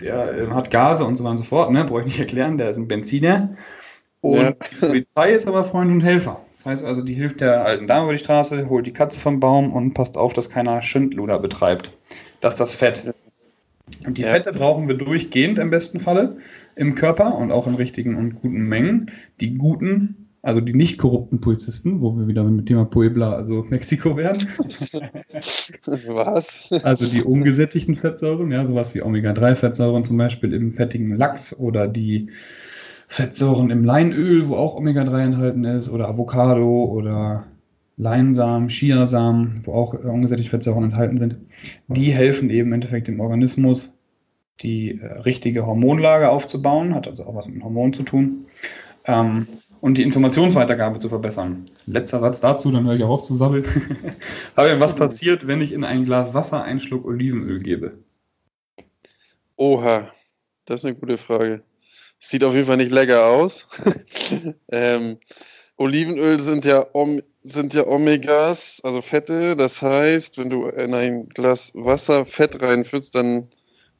[0.00, 1.70] Der äh, hat Gase und so weiter und so fort.
[1.70, 1.84] Ne?
[1.84, 2.58] Brauche ich nicht erklären.
[2.58, 3.56] Der ist ein Benziner.
[4.20, 4.52] Und ja.
[4.52, 6.40] die Polizei ist aber Freund und Helfer.
[6.56, 9.40] Das heißt also, die hilft der alten Dame über die Straße, holt die Katze vom
[9.40, 11.90] Baum und passt auf, dass keiner Schindluder betreibt.
[12.40, 13.14] Das ist das Fett.
[14.06, 14.28] Und die ja.
[14.28, 16.36] Fette brauchen wir durchgehend im besten Falle
[16.76, 19.10] im Körper und auch in richtigen und guten Mengen.
[19.40, 23.64] Die guten, also die nicht korrupten Polizisten, wo wir wieder mit dem Thema Puebla, also
[23.68, 24.38] Mexiko wären.
[25.84, 26.70] Was?
[26.82, 32.30] Also die ungesättigten Fettsäuren, ja, sowas wie Omega-3-Fettsäuren zum Beispiel im fettigen Lachs oder die
[33.06, 37.44] Fettsäuren im Leinöl, wo auch Omega-3 enthalten ist, oder Avocado oder
[37.98, 41.36] Leinsamen, Chiasamen, wo auch ungesättigte Fettsäuren enthalten sind,
[41.88, 43.98] die helfen eben im Endeffekt dem Organismus,
[44.62, 48.46] die äh, richtige Hormonlage aufzubauen, hat also auch was mit Hormonen zu tun,
[49.04, 49.46] ähm,
[49.80, 51.64] und die Informationsweitergabe zu verbessern.
[51.86, 53.64] Letzter Satz dazu, dann höre ich auch auf zu sabbeln.
[54.54, 57.98] Aber was passiert, wenn ich in ein Glas Wasser einen Schluck Olivenöl gebe?
[59.56, 60.10] Oha,
[60.66, 61.62] das ist eine gute Frage.
[62.18, 63.66] Sieht auf jeden Fall nicht lecker aus.
[64.70, 65.18] ähm,
[65.76, 66.86] Olivenöl sind ja,
[67.42, 69.56] sind ja Omegas, also Fette.
[69.56, 73.48] Das heißt, wenn du in ein Glas Wasser Fett reinfüllst, dann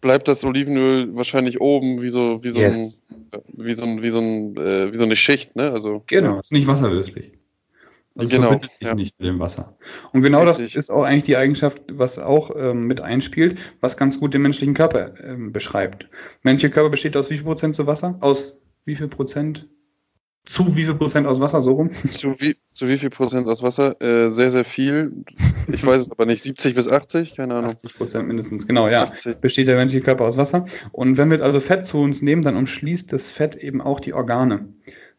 [0.01, 3.03] bleibt das Olivenöl wahrscheinlich oben wie so, wie so, yes.
[3.11, 5.71] ein, wie so, ein, wie so, ein, äh, wie so eine Schicht, ne?
[5.71, 7.33] Also, genau, ist nicht wasserlöslich.
[8.17, 8.61] Also genau.
[8.81, 8.95] ja.
[8.95, 9.77] nicht mit dem Wasser.
[10.13, 10.75] Und genau Richtig.
[10.75, 14.43] das ist auch eigentlich die Eigenschaft, was auch ähm, mit einspielt, was ganz gut den
[14.43, 16.09] menschlichen Körper ähm, beschreibt.
[16.43, 18.19] Menschlicher Körper besteht aus wie viel Prozent zu Wasser?
[18.21, 19.69] Aus wie viel Prozent
[20.45, 21.91] zu wie viel Prozent aus Wasser, so rum?
[22.09, 24.01] Zu wie, zu wie viel Prozent aus Wasser?
[24.01, 25.13] Äh, sehr, sehr viel.
[25.69, 26.43] Ich weiß es aber nicht.
[26.43, 27.37] 70 bis 80?
[27.37, 27.71] Keine Ahnung.
[27.71, 29.05] 80 Prozent mindestens, genau, ja.
[29.05, 29.37] 80.
[29.37, 30.65] Besteht der menschliche Körper aus Wasser.
[30.93, 34.01] Und wenn wir jetzt also Fett zu uns nehmen, dann umschließt das Fett eben auch
[34.01, 34.69] die Organe.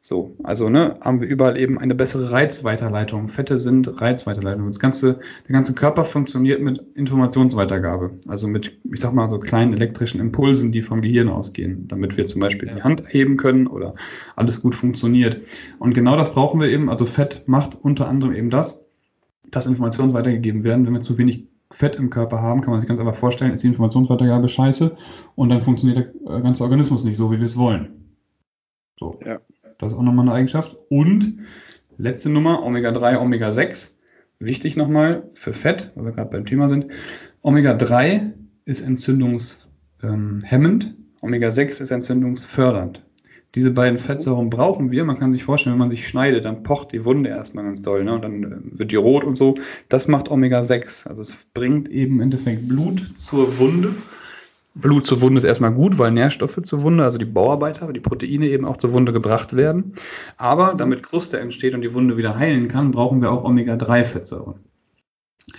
[0.03, 3.29] So, also ne, haben wir überall eben eine bessere Reizweiterleitung.
[3.29, 4.65] Fette sind Reizweiterleitung.
[4.65, 9.73] Das ganze, der ganze Körper funktioniert mit Informationsweitergabe, also mit, ich sag mal, so kleinen
[9.73, 13.93] elektrischen Impulsen, die vom Gehirn ausgehen, damit wir zum Beispiel die Hand heben können oder
[14.35, 15.41] alles gut funktioniert.
[15.77, 16.89] Und genau das brauchen wir eben.
[16.89, 18.83] Also Fett macht unter anderem eben das,
[19.51, 20.87] dass Informationen weitergegeben werden.
[20.87, 23.61] Wenn wir zu wenig Fett im Körper haben, kann man sich ganz einfach vorstellen, ist
[23.61, 24.97] die Informationsweitergabe scheiße
[25.35, 28.15] und dann funktioniert der ganze Organismus nicht so, wie wir es wollen.
[28.99, 29.19] So.
[29.23, 29.39] Ja.
[29.79, 30.75] Das ist auch nochmal eine Eigenschaft.
[30.89, 31.39] Und
[31.97, 33.89] letzte Nummer, Omega-3, Omega-6.
[34.39, 36.87] Wichtig nochmal für Fett, weil wir gerade beim Thema sind.
[37.41, 38.31] Omega-3
[38.65, 39.63] ist entzündungshemmend,
[40.03, 43.03] ähm, Omega-6 ist entzündungsfördernd.
[43.53, 45.03] Diese beiden Fettsäuren brauchen wir.
[45.03, 48.03] Man kann sich vorstellen, wenn man sich schneidet, dann pocht die Wunde erstmal ganz doll.
[48.03, 48.13] Ne?
[48.13, 49.55] Und dann äh, wird die rot und so.
[49.89, 51.07] Das macht Omega-6.
[51.07, 53.93] Also es bringt eben im Endeffekt Blut zur Wunde
[54.73, 58.47] Blut zur Wunde ist erstmal gut, weil Nährstoffe zur Wunde, also die Bauarbeiter, die Proteine
[58.47, 59.93] eben auch zur Wunde gebracht werden.
[60.37, 64.55] Aber damit Kruste entsteht und die Wunde wieder heilen kann, brauchen wir auch Omega-3-Fettsäuren.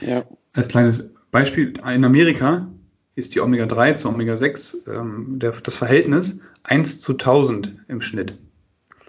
[0.00, 0.24] Ja.
[0.54, 2.68] Als kleines Beispiel, in Amerika
[3.14, 8.38] ist die Omega-3 zu Omega-6 ähm, der, das Verhältnis 1 zu 1000 im Schnitt.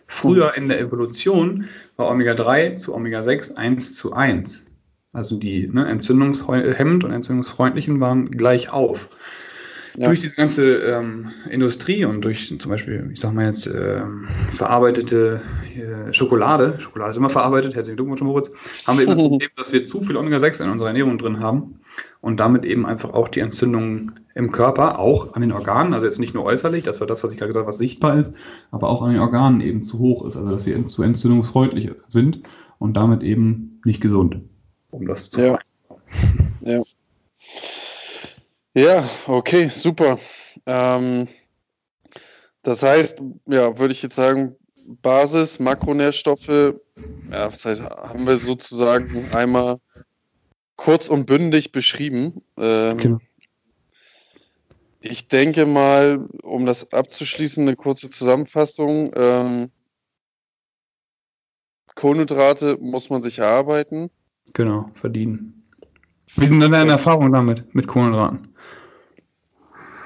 [0.08, 4.66] Früher in der Evolution war Omega-3 zu Omega-6 1 zu 1.
[5.14, 9.10] Also die ne, entzündungshemmend und entzündungsfreundlichen waren gleich auf.
[9.98, 10.08] Ja.
[10.08, 15.42] Durch diese ganze ähm, Industrie und durch zum Beispiel, ich sag mal jetzt, ähm, verarbeitete
[15.76, 18.52] äh, Schokolade, Schokolade ist immer verarbeitet, herzlichen Glückwunsch, Moritz,
[18.88, 21.80] haben wir eben das Problem, dass wir zu viel Omega-6 in unserer Ernährung drin haben
[22.22, 26.20] und damit eben einfach auch die Entzündungen im Körper, auch an den Organen, also jetzt
[26.20, 28.34] nicht nur äußerlich, das war das, was ich gerade gesagt habe, was sichtbar ist,
[28.72, 32.42] aber auch an den Organen eben zu hoch ist, also dass wir zu entzündungsfreundlich sind
[32.80, 34.38] und damit eben nicht gesund,
[34.90, 35.60] um das zu ja.
[36.62, 36.82] ja.
[38.74, 40.20] Ja, okay, super.
[40.66, 41.28] Ähm,
[42.64, 44.56] das heißt, ja, würde ich jetzt sagen,
[45.02, 49.80] Basis, Makronährstoffe, ja, das heißt, haben wir sozusagen einmal
[50.76, 52.42] kurz und bündig beschrieben.
[52.58, 53.20] Ähm, genau.
[55.02, 59.12] Ich denke mal, um das abzuschließen, eine kurze Zusammenfassung.
[59.16, 59.72] Ähm,
[61.96, 64.10] Kohlenhydrate muss man sich erarbeiten.
[64.54, 65.70] Genau, verdienen.
[66.36, 68.53] Wie sind denn deine Erfahrungen damit, mit Kohlenhydraten?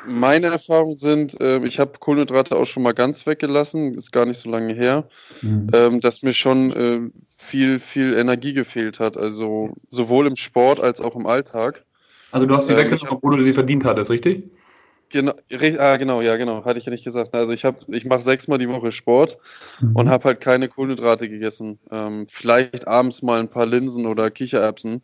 [0.08, 4.38] Meine Erfahrungen sind, äh, ich habe Kohlenhydrate auch schon mal ganz weggelassen, ist gar nicht
[4.38, 5.08] so lange her,
[5.42, 5.68] mhm.
[5.74, 9.18] ähm, dass mir schon äh, viel, viel Energie gefehlt hat.
[9.18, 11.84] Also sowohl im Sport als auch im Alltag.
[12.32, 14.50] Also du hast sie ähm, weggenommen, obwohl du sie verdient hattest, richtig?
[15.10, 15.34] Genau,
[15.80, 17.34] ah, genau, ja, genau, hatte ich ja nicht gesagt.
[17.34, 19.38] Also ich habe, ich mache sechsmal die Woche Sport
[19.80, 19.96] mhm.
[19.96, 21.80] und habe halt keine Kohlenhydrate gegessen.
[21.92, 25.02] Ähm, vielleicht abends mal ein paar Linsen oder Kichererbsen,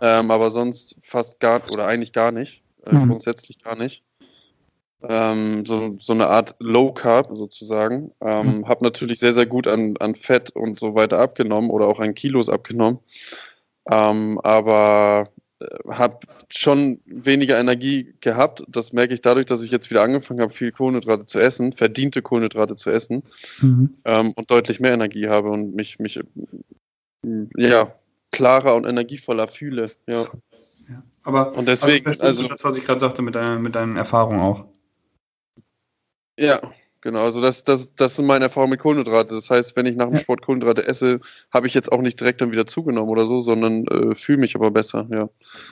[0.00, 3.08] ähm, aber sonst fast gar oder eigentlich gar nicht, äh, mhm.
[3.08, 4.04] grundsätzlich gar nicht.
[5.02, 8.12] Ähm, so, so eine Art Low Carb sozusagen.
[8.20, 8.68] Ähm, mhm.
[8.68, 12.14] Habe natürlich sehr, sehr gut an, an Fett und so weiter abgenommen oder auch an
[12.14, 12.98] Kilos abgenommen.
[13.90, 15.28] Ähm, aber
[15.60, 18.64] äh, habe schon weniger Energie gehabt.
[18.68, 22.22] Das merke ich dadurch, dass ich jetzt wieder angefangen habe, viel Kohlenhydrate zu essen, verdiente
[22.22, 23.22] Kohlenhydrate zu essen
[23.60, 23.94] mhm.
[24.04, 26.20] ähm, und deutlich mehr Energie habe und mich, mich
[27.56, 27.92] ja,
[28.32, 29.90] klarer und energievoller fühle.
[30.06, 30.22] Ja.
[30.88, 31.02] ja.
[31.22, 34.40] Aber und deswegen, also, also das, was ich gerade sagte, mit, deiner, mit deinen Erfahrungen
[34.40, 34.66] auch.
[36.38, 36.60] Ja,
[37.06, 39.32] Genau, also das, das, das sind meine Erfahrungen mit Kohlenhydrate.
[39.32, 41.20] Das heißt, wenn ich nach dem Sport Kohlenhydrate esse,
[41.52, 44.56] habe ich jetzt auch nicht direkt dann wieder zugenommen oder so, sondern äh, fühle mich
[44.56, 45.28] aber besser, ja.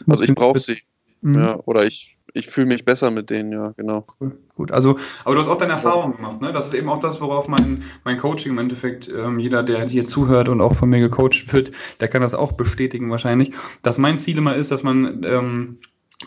[0.07, 0.83] Also ich brauche sie.
[1.23, 1.35] Mhm.
[1.35, 4.07] Ja, oder ich, ich fühle mich besser mit denen, ja, genau.
[4.21, 4.39] Cool.
[4.55, 6.53] Gut, also, aber du hast auch deine Erfahrungen gemacht, ne?
[6.53, 10.07] Das ist eben auch das, worauf mein, mein Coaching im Endeffekt, ähm, jeder, der hier
[10.07, 13.51] zuhört und auch von mir gecoacht wird, der kann das auch bestätigen wahrscheinlich,
[13.83, 15.79] dass mein Ziel immer ist, dass man ähm,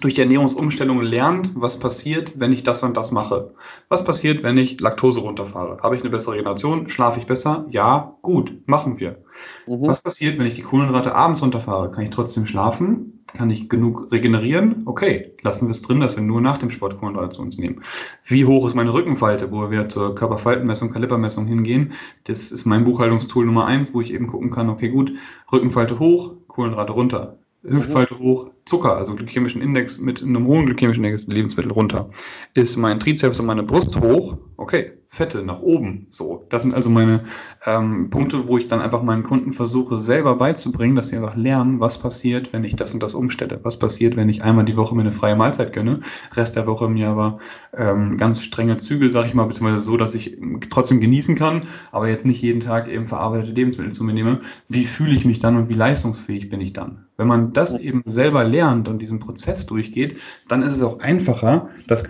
[0.02, 3.54] durch die Ernährungsumstellung lernt, was passiert, wenn ich das und das mache.
[3.90, 5.80] Was passiert, wenn ich Laktose runterfahre?
[5.82, 6.90] Habe ich eine bessere Regeneration?
[6.90, 7.66] Schlafe ich besser?
[7.70, 9.24] Ja, gut, machen wir.
[9.68, 9.88] Mhm.
[9.88, 11.92] Was passiert, wenn ich die Kohlenhydrate abends runterfahre?
[11.92, 13.24] Kann ich trotzdem schlafen?
[13.36, 14.84] Kann ich genug regenerieren?
[14.86, 17.84] Okay, lassen wir es drin, dass wir nur nach dem Sport Kohlenhydrate zu uns nehmen.
[18.24, 21.92] Wie hoch ist meine Rückenfalte, wo wir zur Körperfaltenmessung, Kalibermessung hingehen?
[22.24, 25.12] Das ist mein Buchhaltungstool Nummer eins, wo ich eben gucken kann, okay, gut,
[25.52, 27.38] Rückenfalte hoch, Kohlenhydrate runter.
[27.63, 32.10] Hüftfalte hoch, Zucker, also glykämischen Index mit einem hohen glykämischen Index Lebensmittel runter.
[32.54, 36.08] Ist mein Trizeps und meine Brust hoch, okay, Fette nach oben.
[36.10, 37.24] So, das sind also meine
[37.65, 41.80] ähm, Punkte, wo ich dann einfach meinen Kunden versuche, selber beizubringen, dass sie einfach lernen,
[41.80, 43.60] was passiert, wenn ich das und das umstelle.
[43.63, 46.02] Was passiert, wenn ich einmal die Woche mir eine freie Mahlzeit gönne,
[46.34, 47.39] Rest der Woche mir aber
[47.76, 50.38] ähm, ganz strenge Zügel, sag ich mal, beziehungsweise so, dass ich
[50.70, 54.41] trotzdem genießen kann, aber jetzt nicht jeden Tag eben verarbeitete Lebensmittel zu mir nehme.
[54.67, 57.07] Wie fühle ich mich dann und wie leistungsfähig bin ich dann?
[57.17, 61.69] Wenn man das eben selber lernt und diesen Prozess durchgeht, dann ist es auch einfacher,
[61.88, 62.03] das,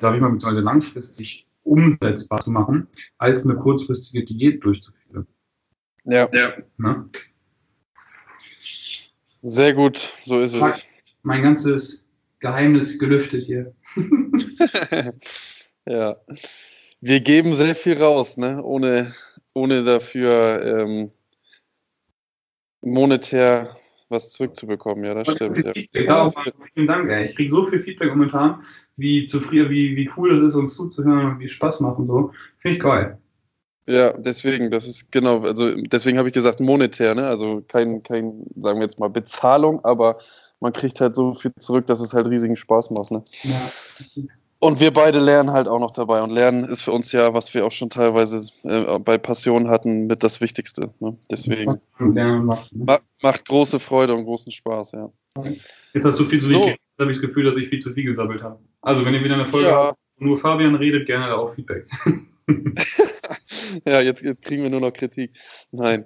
[0.00, 2.88] sage ich mal, beziehungsweise langfristig umsetzbar zu machen,
[3.18, 5.28] als eine kurzfristige Diät durchzuführen.
[6.04, 6.28] Ja.
[6.32, 6.52] ja.
[6.78, 7.08] Ne?
[9.42, 10.84] Sehr gut, so ist es.
[11.22, 12.10] Mein ganzes
[12.40, 13.72] Geheimnis gelüftet hier.
[15.86, 16.16] ja.
[17.00, 18.60] Wir geben sehr viel raus, ne?
[18.62, 19.14] ohne,
[19.54, 21.10] ohne dafür ähm,
[22.80, 23.76] monetär
[24.12, 25.04] was zurückzubekommen.
[25.04, 25.64] Ja, das stimmt.
[25.64, 25.72] Ja.
[26.00, 26.32] Ja,
[26.74, 27.26] vielen Dank, ey.
[27.26, 28.62] Ich kriege so viel Feedback momentan
[28.96, 32.32] wie zufrieden, wie, wie cool es ist, uns zuzuhören und wie Spaß macht und so.
[32.58, 33.18] Finde ich geil.
[33.86, 37.26] Ja, deswegen, das ist genau, also deswegen habe ich gesagt monetär, ne?
[37.26, 40.18] Also kein, kein, sagen wir jetzt mal, Bezahlung, aber
[40.60, 43.24] man kriegt halt so viel zurück, dass es halt riesigen Spaß macht, ne?
[43.42, 44.22] Ja.
[44.62, 46.22] Und wir beide lernen halt auch noch dabei.
[46.22, 50.06] Und Lernen ist für uns ja, was wir auch schon teilweise äh, bei Passion hatten,
[50.06, 50.94] mit das Wichtigste.
[51.00, 51.16] Ne?
[51.28, 52.98] Deswegen macht, ne?
[53.20, 55.10] macht, große Freude und großen Spaß, ja.
[55.94, 56.66] Jetzt hast du viel zu viel, so.
[56.68, 58.60] jetzt habe ich das Gefühl, dass ich viel zu viel gesammelt habe.
[58.82, 59.86] Also, wenn ihr wieder eine Folge ja.
[59.88, 61.88] habt, nur Fabian redet, gerne auch Feedback.
[63.84, 65.32] ja, jetzt, jetzt kriegen wir nur noch Kritik.
[65.72, 66.04] Nein.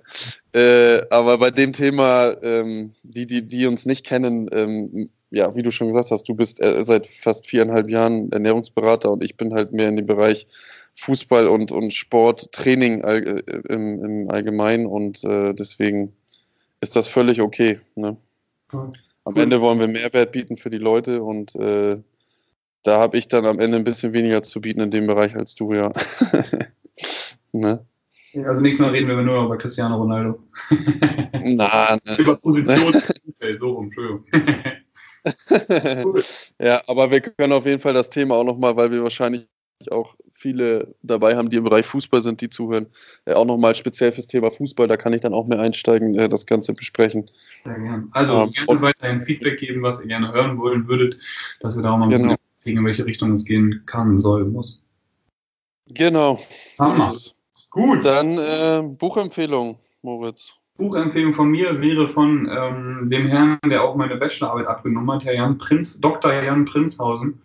[0.55, 5.63] Äh, aber bei dem Thema, ähm, die, die, die uns nicht kennen, ähm, ja, wie
[5.63, 9.53] du schon gesagt hast, du bist äh, seit fast viereinhalb Jahren Ernährungsberater und ich bin
[9.53, 10.47] halt mehr in dem Bereich
[10.95, 16.15] Fußball und, und Sport, Training all, äh, im, im Allgemeinen und äh, deswegen
[16.81, 17.81] ist das völlig okay.
[17.95, 18.17] Ne?
[18.73, 21.99] Am Ende wollen wir Mehrwert bieten für die Leute und äh,
[22.83, 25.55] da habe ich dann am Ende ein bisschen weniger zu bieten in dem Bereich als
[25.55, 25.93] du, ja.
[27.53, 27.85] ne?
[28.45, 30.43] Also nächstes Mal reden wir nur über Cristiano Ronaldo.
[31.33, 31.99] Nein.
[32.05, 32.17] Ne.
[32.19, 32.95] Über Position,
[33.59, 34.25] so rum, Entschuldigung.
[36.61, 39.47] ja, aber wir können auf jeden Fall das Thema auch nochmal, weil wir wahrscheinlich
[39.91, 42.87] auch viele dabei haben, die im Bereich Fußball sind, die zuhören,
[43.25, 46.29] äh, auch nochmal speziell fürs Thema Fußball, da kann ich dann auch mehr einsteigen, äh,
[46.29, 47.31] das Ganze besprechen.
[47.65, 48.09] Sehr gerne.
[48.13, 51.19] Also ähm, gerne weiterhin Feedback geben, was ihr gerne hören wollen würdet,
[51.61, 52.23] dass wir da auch mal ein genau.
[52.23, 54.83] bisschen kriegen, in welche Richtung es gehen kann, soll, muss.
[55.89, 56.41] Genau.
[56.79, 57.33] So
[57.71, 58.05] Gut.
[58.05, 60.55] Dann äh, Buchempfehlung, Moritz.
[60.77, 65.35] Buchempfehlung von mir wäre von ähm, dem Herrn, der auch meine Bachelorarbeit abgenommen hat, Herr
[65.35, 66.33] Jan Prinz, Dr.
[66.33, 67.41] Jan Prinzhausen.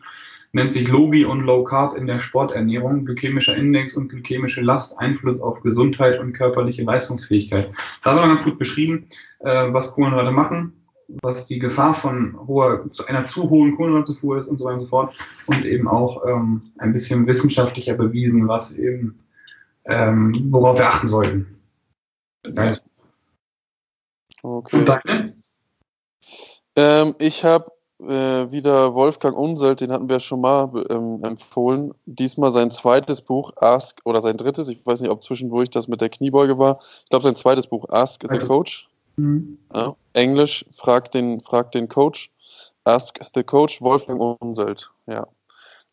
[0.53, 5.39] Nennt sich Logi und Low Carb in der Sporternährung, glykämischer Index und glykämische Last, Einfluss
[5.39, 7.71] auf Gesundheit und körperliche Leistungsfähigkeit.
[8.03, 9.07] Da er ganz gut beschrieben,
[9.39, 10.73] äh, was Kohlenhydrate machen,
[11.21, 14.81] was die Gefahr von hoher, zu einer zu hohen Kohlenhydratzufuhr ist und so weiter und
[14.81, 15.17] so fort.
[15.45, 19.19] Und eben auch ähm, ein bisschen wissenschaftlicher bewiesen, was eben,
[19.85, 21.47] ähm, worauf wir achten sollten.
[24.43, 24.77] Okay.
[24.77, 25.33] Und deine?
[26.75, 31.93] Ähm, ich habe äh, wieder Wolfgang Unselt, den hatten wir schon mal ähm, empfohlen.
[32.05, 36.01] Diesmal sein zweites Buch, Ask, oder sein drittes, ich weiß nicht, ob zwischendurch das mit
[36.01, 36.79] der Kniebeuge war.
[37.03, 38.89] Ich glaube, sein zweites Buch, Ask the Coach.
[39.17, 39.59] Mhm.
[39.73, 42.31] Ja, Englisch, frag den, frag den Coach.
[42.83, 44.89] Ask the Coach, Wolfgang Unselt.
[45.05, 45.27] Ja.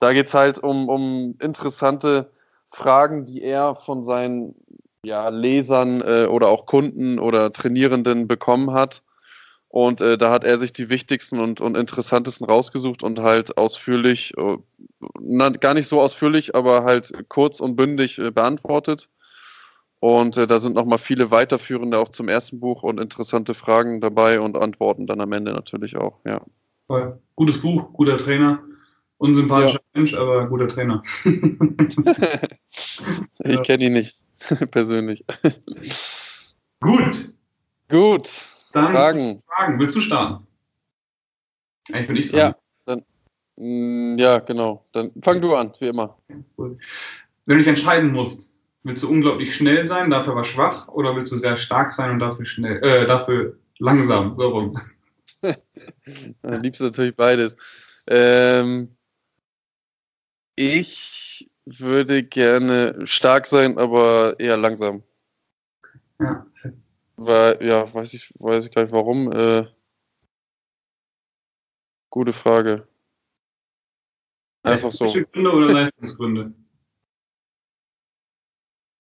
[0.01, 2.31] Da geht es halt um, um interessante
[2.71, 4.55] Fragen, die er von seinen
[5.05, 9.03] ja, Lesern äh, oder auch Kunden oder Trainierenden bekommen hat
[9.69, 14.33] und äh, da hat er sich die wichtigsten und, und interessantesten rausgesucht und halt ausführlich,
[14.39, 14.57] äh,
[15.21, 19.11] na, gar nicht so ausführlich, aber halt kurz und bündig äh, beantwortet.
[20.01, 24.41] Und äh, da sind nochmal viele weiterführende auch zum ersten Buch und interessante Fragen dabei
[24.41, 26.41] und Antworten dann am Ende natürlich auch, ja.
[27.37, 28.61] Gutes Buch, guter Trainer.
[29.19, 29.81] Unsympathischer ja.
[30.01, 31.03] Mensch, aber guter Trainer.
[33.45, 34.17] ich kenne ihn nicht,
[34.71, 35.25] persönlich.
[36.81, 37.35] Gut.
[37.89, 38.31] Gut.
[38.73, 39.43] Dann Fragen.
[39.47, 39.79] Fragen.
[39.79, 40.47] Willst du starten?
[41.91, 42.39] Eigentlich bin ich dran.
[42.39, 43.05] Ja, dann,
[43.57, 44.85] mh, mm, ja, genau.
[44.93, 46.19] Dann fang du an, wie immer.
[46.57, 46.77] Wenn
[47.47, 51.39] du dich entscheiden musst, willst du unglaublich schnell sein, dafür aber schwach, oder willst du
[51.39, 54.81] sehr stark sein und dafür schnell, äh, dafür langsam, so rum?
[56.43, 57.57] Dann liebst du natürlich beides.
[58.07, 58.97] Ähm,
[60.57, 65.03] ich würde gerne stark sein, aber eher langsam.
[66.21, 66.47] Ja,
[67.17, 69.33] weil, ja, weiß ich, weiß ich gar nicht warum.
[69.33, 69.67] Äh,
[72.11, 72.87] gute Frage.
[74.63, 75.07] Einfach so.
[75.07, 76.55] Gründe oder Leistungsgründe?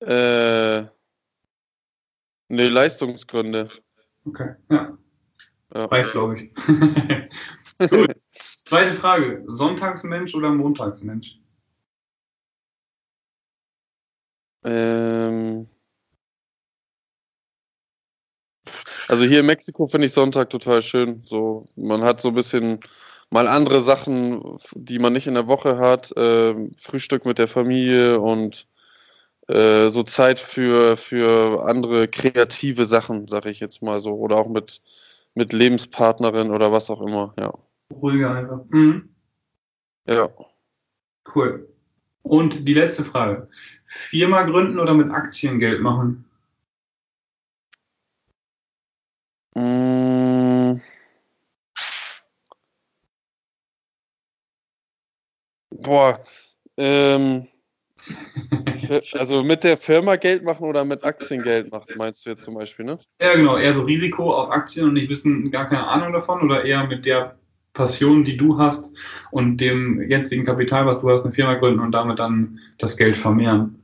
[0.01, 0.83] äh,
[2.49, 3.71] ne, Leistungsgründe.
[4.25, 4.99] Okay, ja.
[5.75, 5.85] ja.
[5.87, 6.55] Reicht, glaube ich.
[7.91, 8.17] Gut.
[8.65, 9.45] Zweite Frage.
[9.47, 11.39] Sonntagsmensch oder Montagsmensch?
[14.65, 15.69] Ähm.
[19.09, 21.23] Also hier in Mexiko finde ich Sonntag total schön.
[21.25, 22.81] So, man hat so ein bisschen
[23.31, 26.15] mal andere Sachen, die man nicht in der Woche hat.
[26.17, 28.67] Äh, Frühstück mit der Familie und
[29.49, 34.15] äh, so Zeit für, für andere kreative Sachen, sage ich jetzt mal so.
[34.15, 34.83] Oder auch mit,
[35.35, 37.53] mit Lebenspartnerin oder was auch immer, ja.
[37.91, 38.61] Ruhiger einfach.
[38.69, 39.09] Mhm.
[40.07, 40.29] Ja.
[41.35, 41.69] Cool.
[42.23, 43.49] Und die letzte Frage.
[43.89, 46.25] Firma gründen oder mit Aktien Geld machen?
[49.57, 50.81] Mm.
[55.71, 56.21] Boah,
[56.77, 57.49] ähm,
[59.15, 62.55] also mit der Firma Geld machen oder mit Aktien Geld machen, meinst du jetzt zum
[62.55, 62.99] Beispiel, ne?
[63.21, 63.57] Ja, genau.
[63.57, 67.05] Eher so Risiko auf Aktien und nicht wissen, gar keine Ahnung davon oder eher mit
[67.07, 67.39] der
[67.75, 68.93] Passion, die du hast
[69.31, 73.17] und dem jetzigen Kapital, was du hast, eine Firma gründen und damit dann das Geld
[73.17, 73.78] vermehren?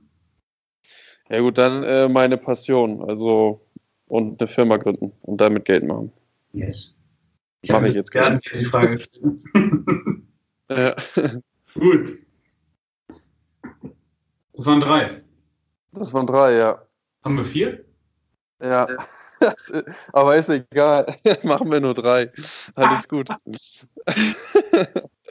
[1.31, 3.03] Ja gut, dann äh, meine Passion.
[3.09, 3.65] Also
[4.07, 6.13] und eine Firma gründen und damit Geld machen.
[6.53, 6.95] Yes.
[7.69, 8.39] Mache ich jetzt gerne.
[8.53, 9.01] Die Frage
[10.69, 10.95] ja.
[11.75, 12.19] Gut.
[14.53, 15.23] Das waren drei.
[15.93, 16.87] Das waren drei, ja.
[17.25, 17.85] Haben wir vier?
[18.63, 18.87] Ja.
[20.13, 21.07] Aber ist egal.
[21.43, 22.31] Machen wir nur drei.
[22.75, 23.29] Alles gut.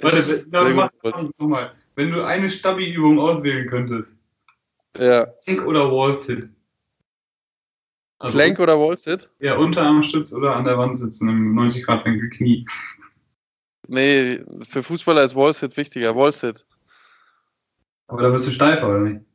[0.01, 1.71] Warte, mach, mach mal.
[1.95, 4.15] Wenn du eine Stabi-Übung auswählen könntest.
[4.97, 5.25] Ja.
[5.45, 6.49] Plank oder Wall-Sit?
[8.19, 9.29] Also, Plank oder Wall-Sit?
[9.39, 12.65] Ja, Unterarmstütz oder an der Wand sitzen im 90-Grad-Winkel Knie.
[13.87, 16.15] Nee, für Fußballer ist Wall-Sit wichtiger.
[16.15, 16.65] Wall-Sit.
[18.07, 19.25] Aber da bist du steifer, oder nicht?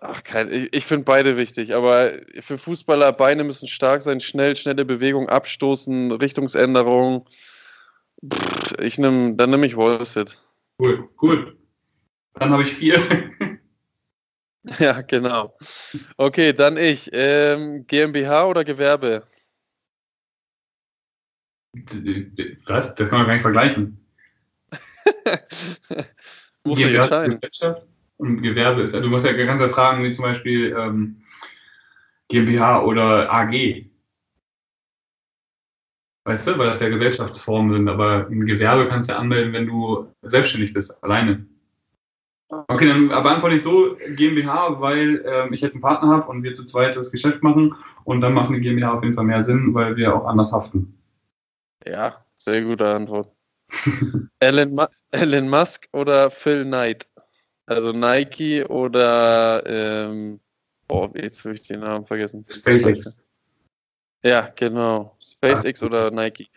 [0.00, 4.54] Ach, kein, ich, ich finde beide wichtig, aber für Fußballer, Beine müssen stark sein, schnell,
[4.54, 7.24] schnelle Bewegung, Abstoßen, Richtungsänderung.
[8.24, 10.38] Pff, ich nehm, dann nehme ich Wall-Sit.
[10.78, 11.57] Cool, cool.
[12.34, 12.98] Dann habe ich vier.
[14.78, 15.56] Ja, genau.
[16.16, 17.08] Okay, dann ich.
[17.12, 19.22] Ähm, GmbH oder Gewerbe?
[22.66, 22.94] Was?
[22.94, 24.04] Das kann man gar nicht vergleichen.
[26.64, 27.40] Muss ich entscheiden.
[27.40, 27.86] Gesellschaft
[28.18, 28.94] und Gewerbe ist.
[28.94, 31.22] Also du musst ja ganz fragen, wie zum Beispiel ähm,
[32.28, 33.86] GmbH oder AG.
[36.24, 39.66] Weißt du, weil das ja Gesellschaftsformen sind, aber ein Gewerbe kannst du ja anmelden, wenn
[39.66, 41.46] du selbstständig bist, alleine.
[42.50, 46.54] Okay, dann beantworte ich so GmbH, weil ähm, ich jetzt einen Partner habe und wir
[46.54, 49.74] zu zweit das Geschäft machen und dann macht eine GmbH auf jeden Fall mehr Sinn,
[49.74, 50.98] weil wir auch anders haften.
[51.86, 53.30] Ja, sehr gute Antwort.
[54.40, 57.06] Elon, Ma Elon Musk oder Phil Knight?
[57.66, 60.40] Also Nike oder ähm,
[60.88, 62.46] oh, jetzt habe ich den Namen vergessen.
[62.48, 63.18] SpaceX.
[64.22, 65.16] Ja, genau.
[65.20, 66.48] SpaceX oder Nike?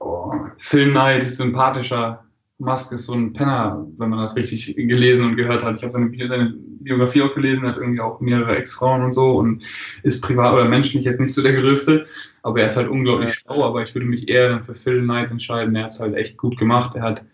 [0.00, 2.23] Oh, Phil Knight ist sympathischer
[2.64, 5.76] Musk ist so ein Penner, wenn man das richtig gelesen und gehört hat.
[5.76, 6.54] Ich habe seine, seine,
[6.84, 9.62] Biografie auch gelesen, hat irgendwie auch mehrere Ex-Frauen und so und
[10.02, 12.06] ist privat oder menschlich jetzt nicht so der Größte,
[12.42, 13.34] aber er ist halt unglaublich ja.
[13.36, 15.74] schlau, aber ich würde mich eher dann für Phil Knight entscheiden.
[15.74, 16.94] Er hat es halt echt gut gemacht.
[16.94, 17.24] Er hat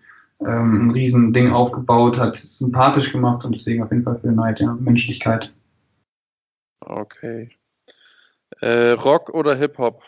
[0.41, 4.33] ähm, ein riesen Ding aufgebaut, hat es sympathisch gemacht und deswegen auf jeden Fall Phil
[4.33, 5.53] Knight, ja, Menschlichkeit.
[6.81, 7.51] Okay.
[8.61, 10.03] Äh, Rock oder Hip-Hop?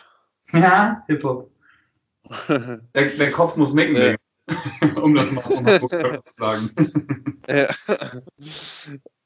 [0.52, 1.50] Ja, Hip-Hop.
[2.48, 4.14] der, der, Kopf muss mecken, ja.
[5.02, 6.70] um das mal, um mal zu sagen.
[7.48, 7.68] Ja.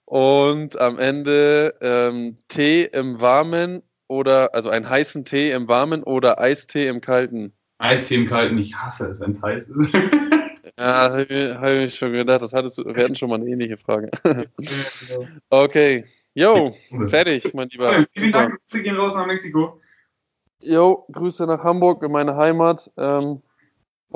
[0.06, 6.40] Und am Ende ähm, Tee im Warmen oder, also einen heißen Tee im Warmen oder
[6.40, 7.52] Eistee im Kalten?
[7.78, 9.92] Eistee im Kalten, ich hasse es, wenn es heiß ist.
[10.78, 13.50] ja, habe ich, hab ich schon gedacht, das hattest du, wir hatten schon mal eine
[13.50, 14.10] ähnliche Frage.
[14.22, 15.28] Genau.
[15.50, 16.04] okay,
[16.34, 16.74] yo,
[17.08, 18.06] fertig, mein Lieber.
[18.12, 19.80] Vielen Dank, Grüße gehen raus nach Mexiko.
[20.62, 22.90] Jo, Grüße nach Hamburg, in meine Heimat.
[22.96, 23.42] Ähm,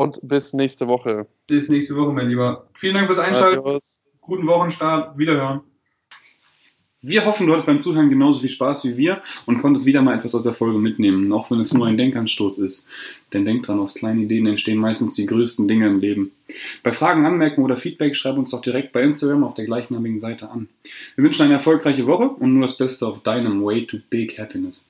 [0.00, 1.26] und bis nächste Woche.
[1.46, 2.66] Bis nächste Woche, mein Lieber.
[2.72, 3.58] Vielen Dank fürs Einschalten.
[3.58, 4.00] Adios.
[4.22, 5.18] Guten Wochenstart.
[5.18, 5.60] Wiederhören.
[7.02, 10.16] Wir hoffen, du hattest beim Zuhören genauso viel Spaß wie wir und konntest wieder mal
[10.16, 12.86] etwas aus der Folge mitnehmen, auch wenn es nur ein Denkanstoß ist.
[13.34, 16.32] Denn denk dran, aus kleinen Ideen entstehen meistens die größten Dinge im Leben.
[16.82, 20.50] Bei Fragen, Anmerkungen oder Feedback schreib uns doch direkt bei Instagram auf der gleichnamigen Seite
[20.50, 20.68] an.
[21.14, 24.89] Wir wünschen eine erfolgreiche Woche und nur das Beste auf deinem Way to Big Happiness.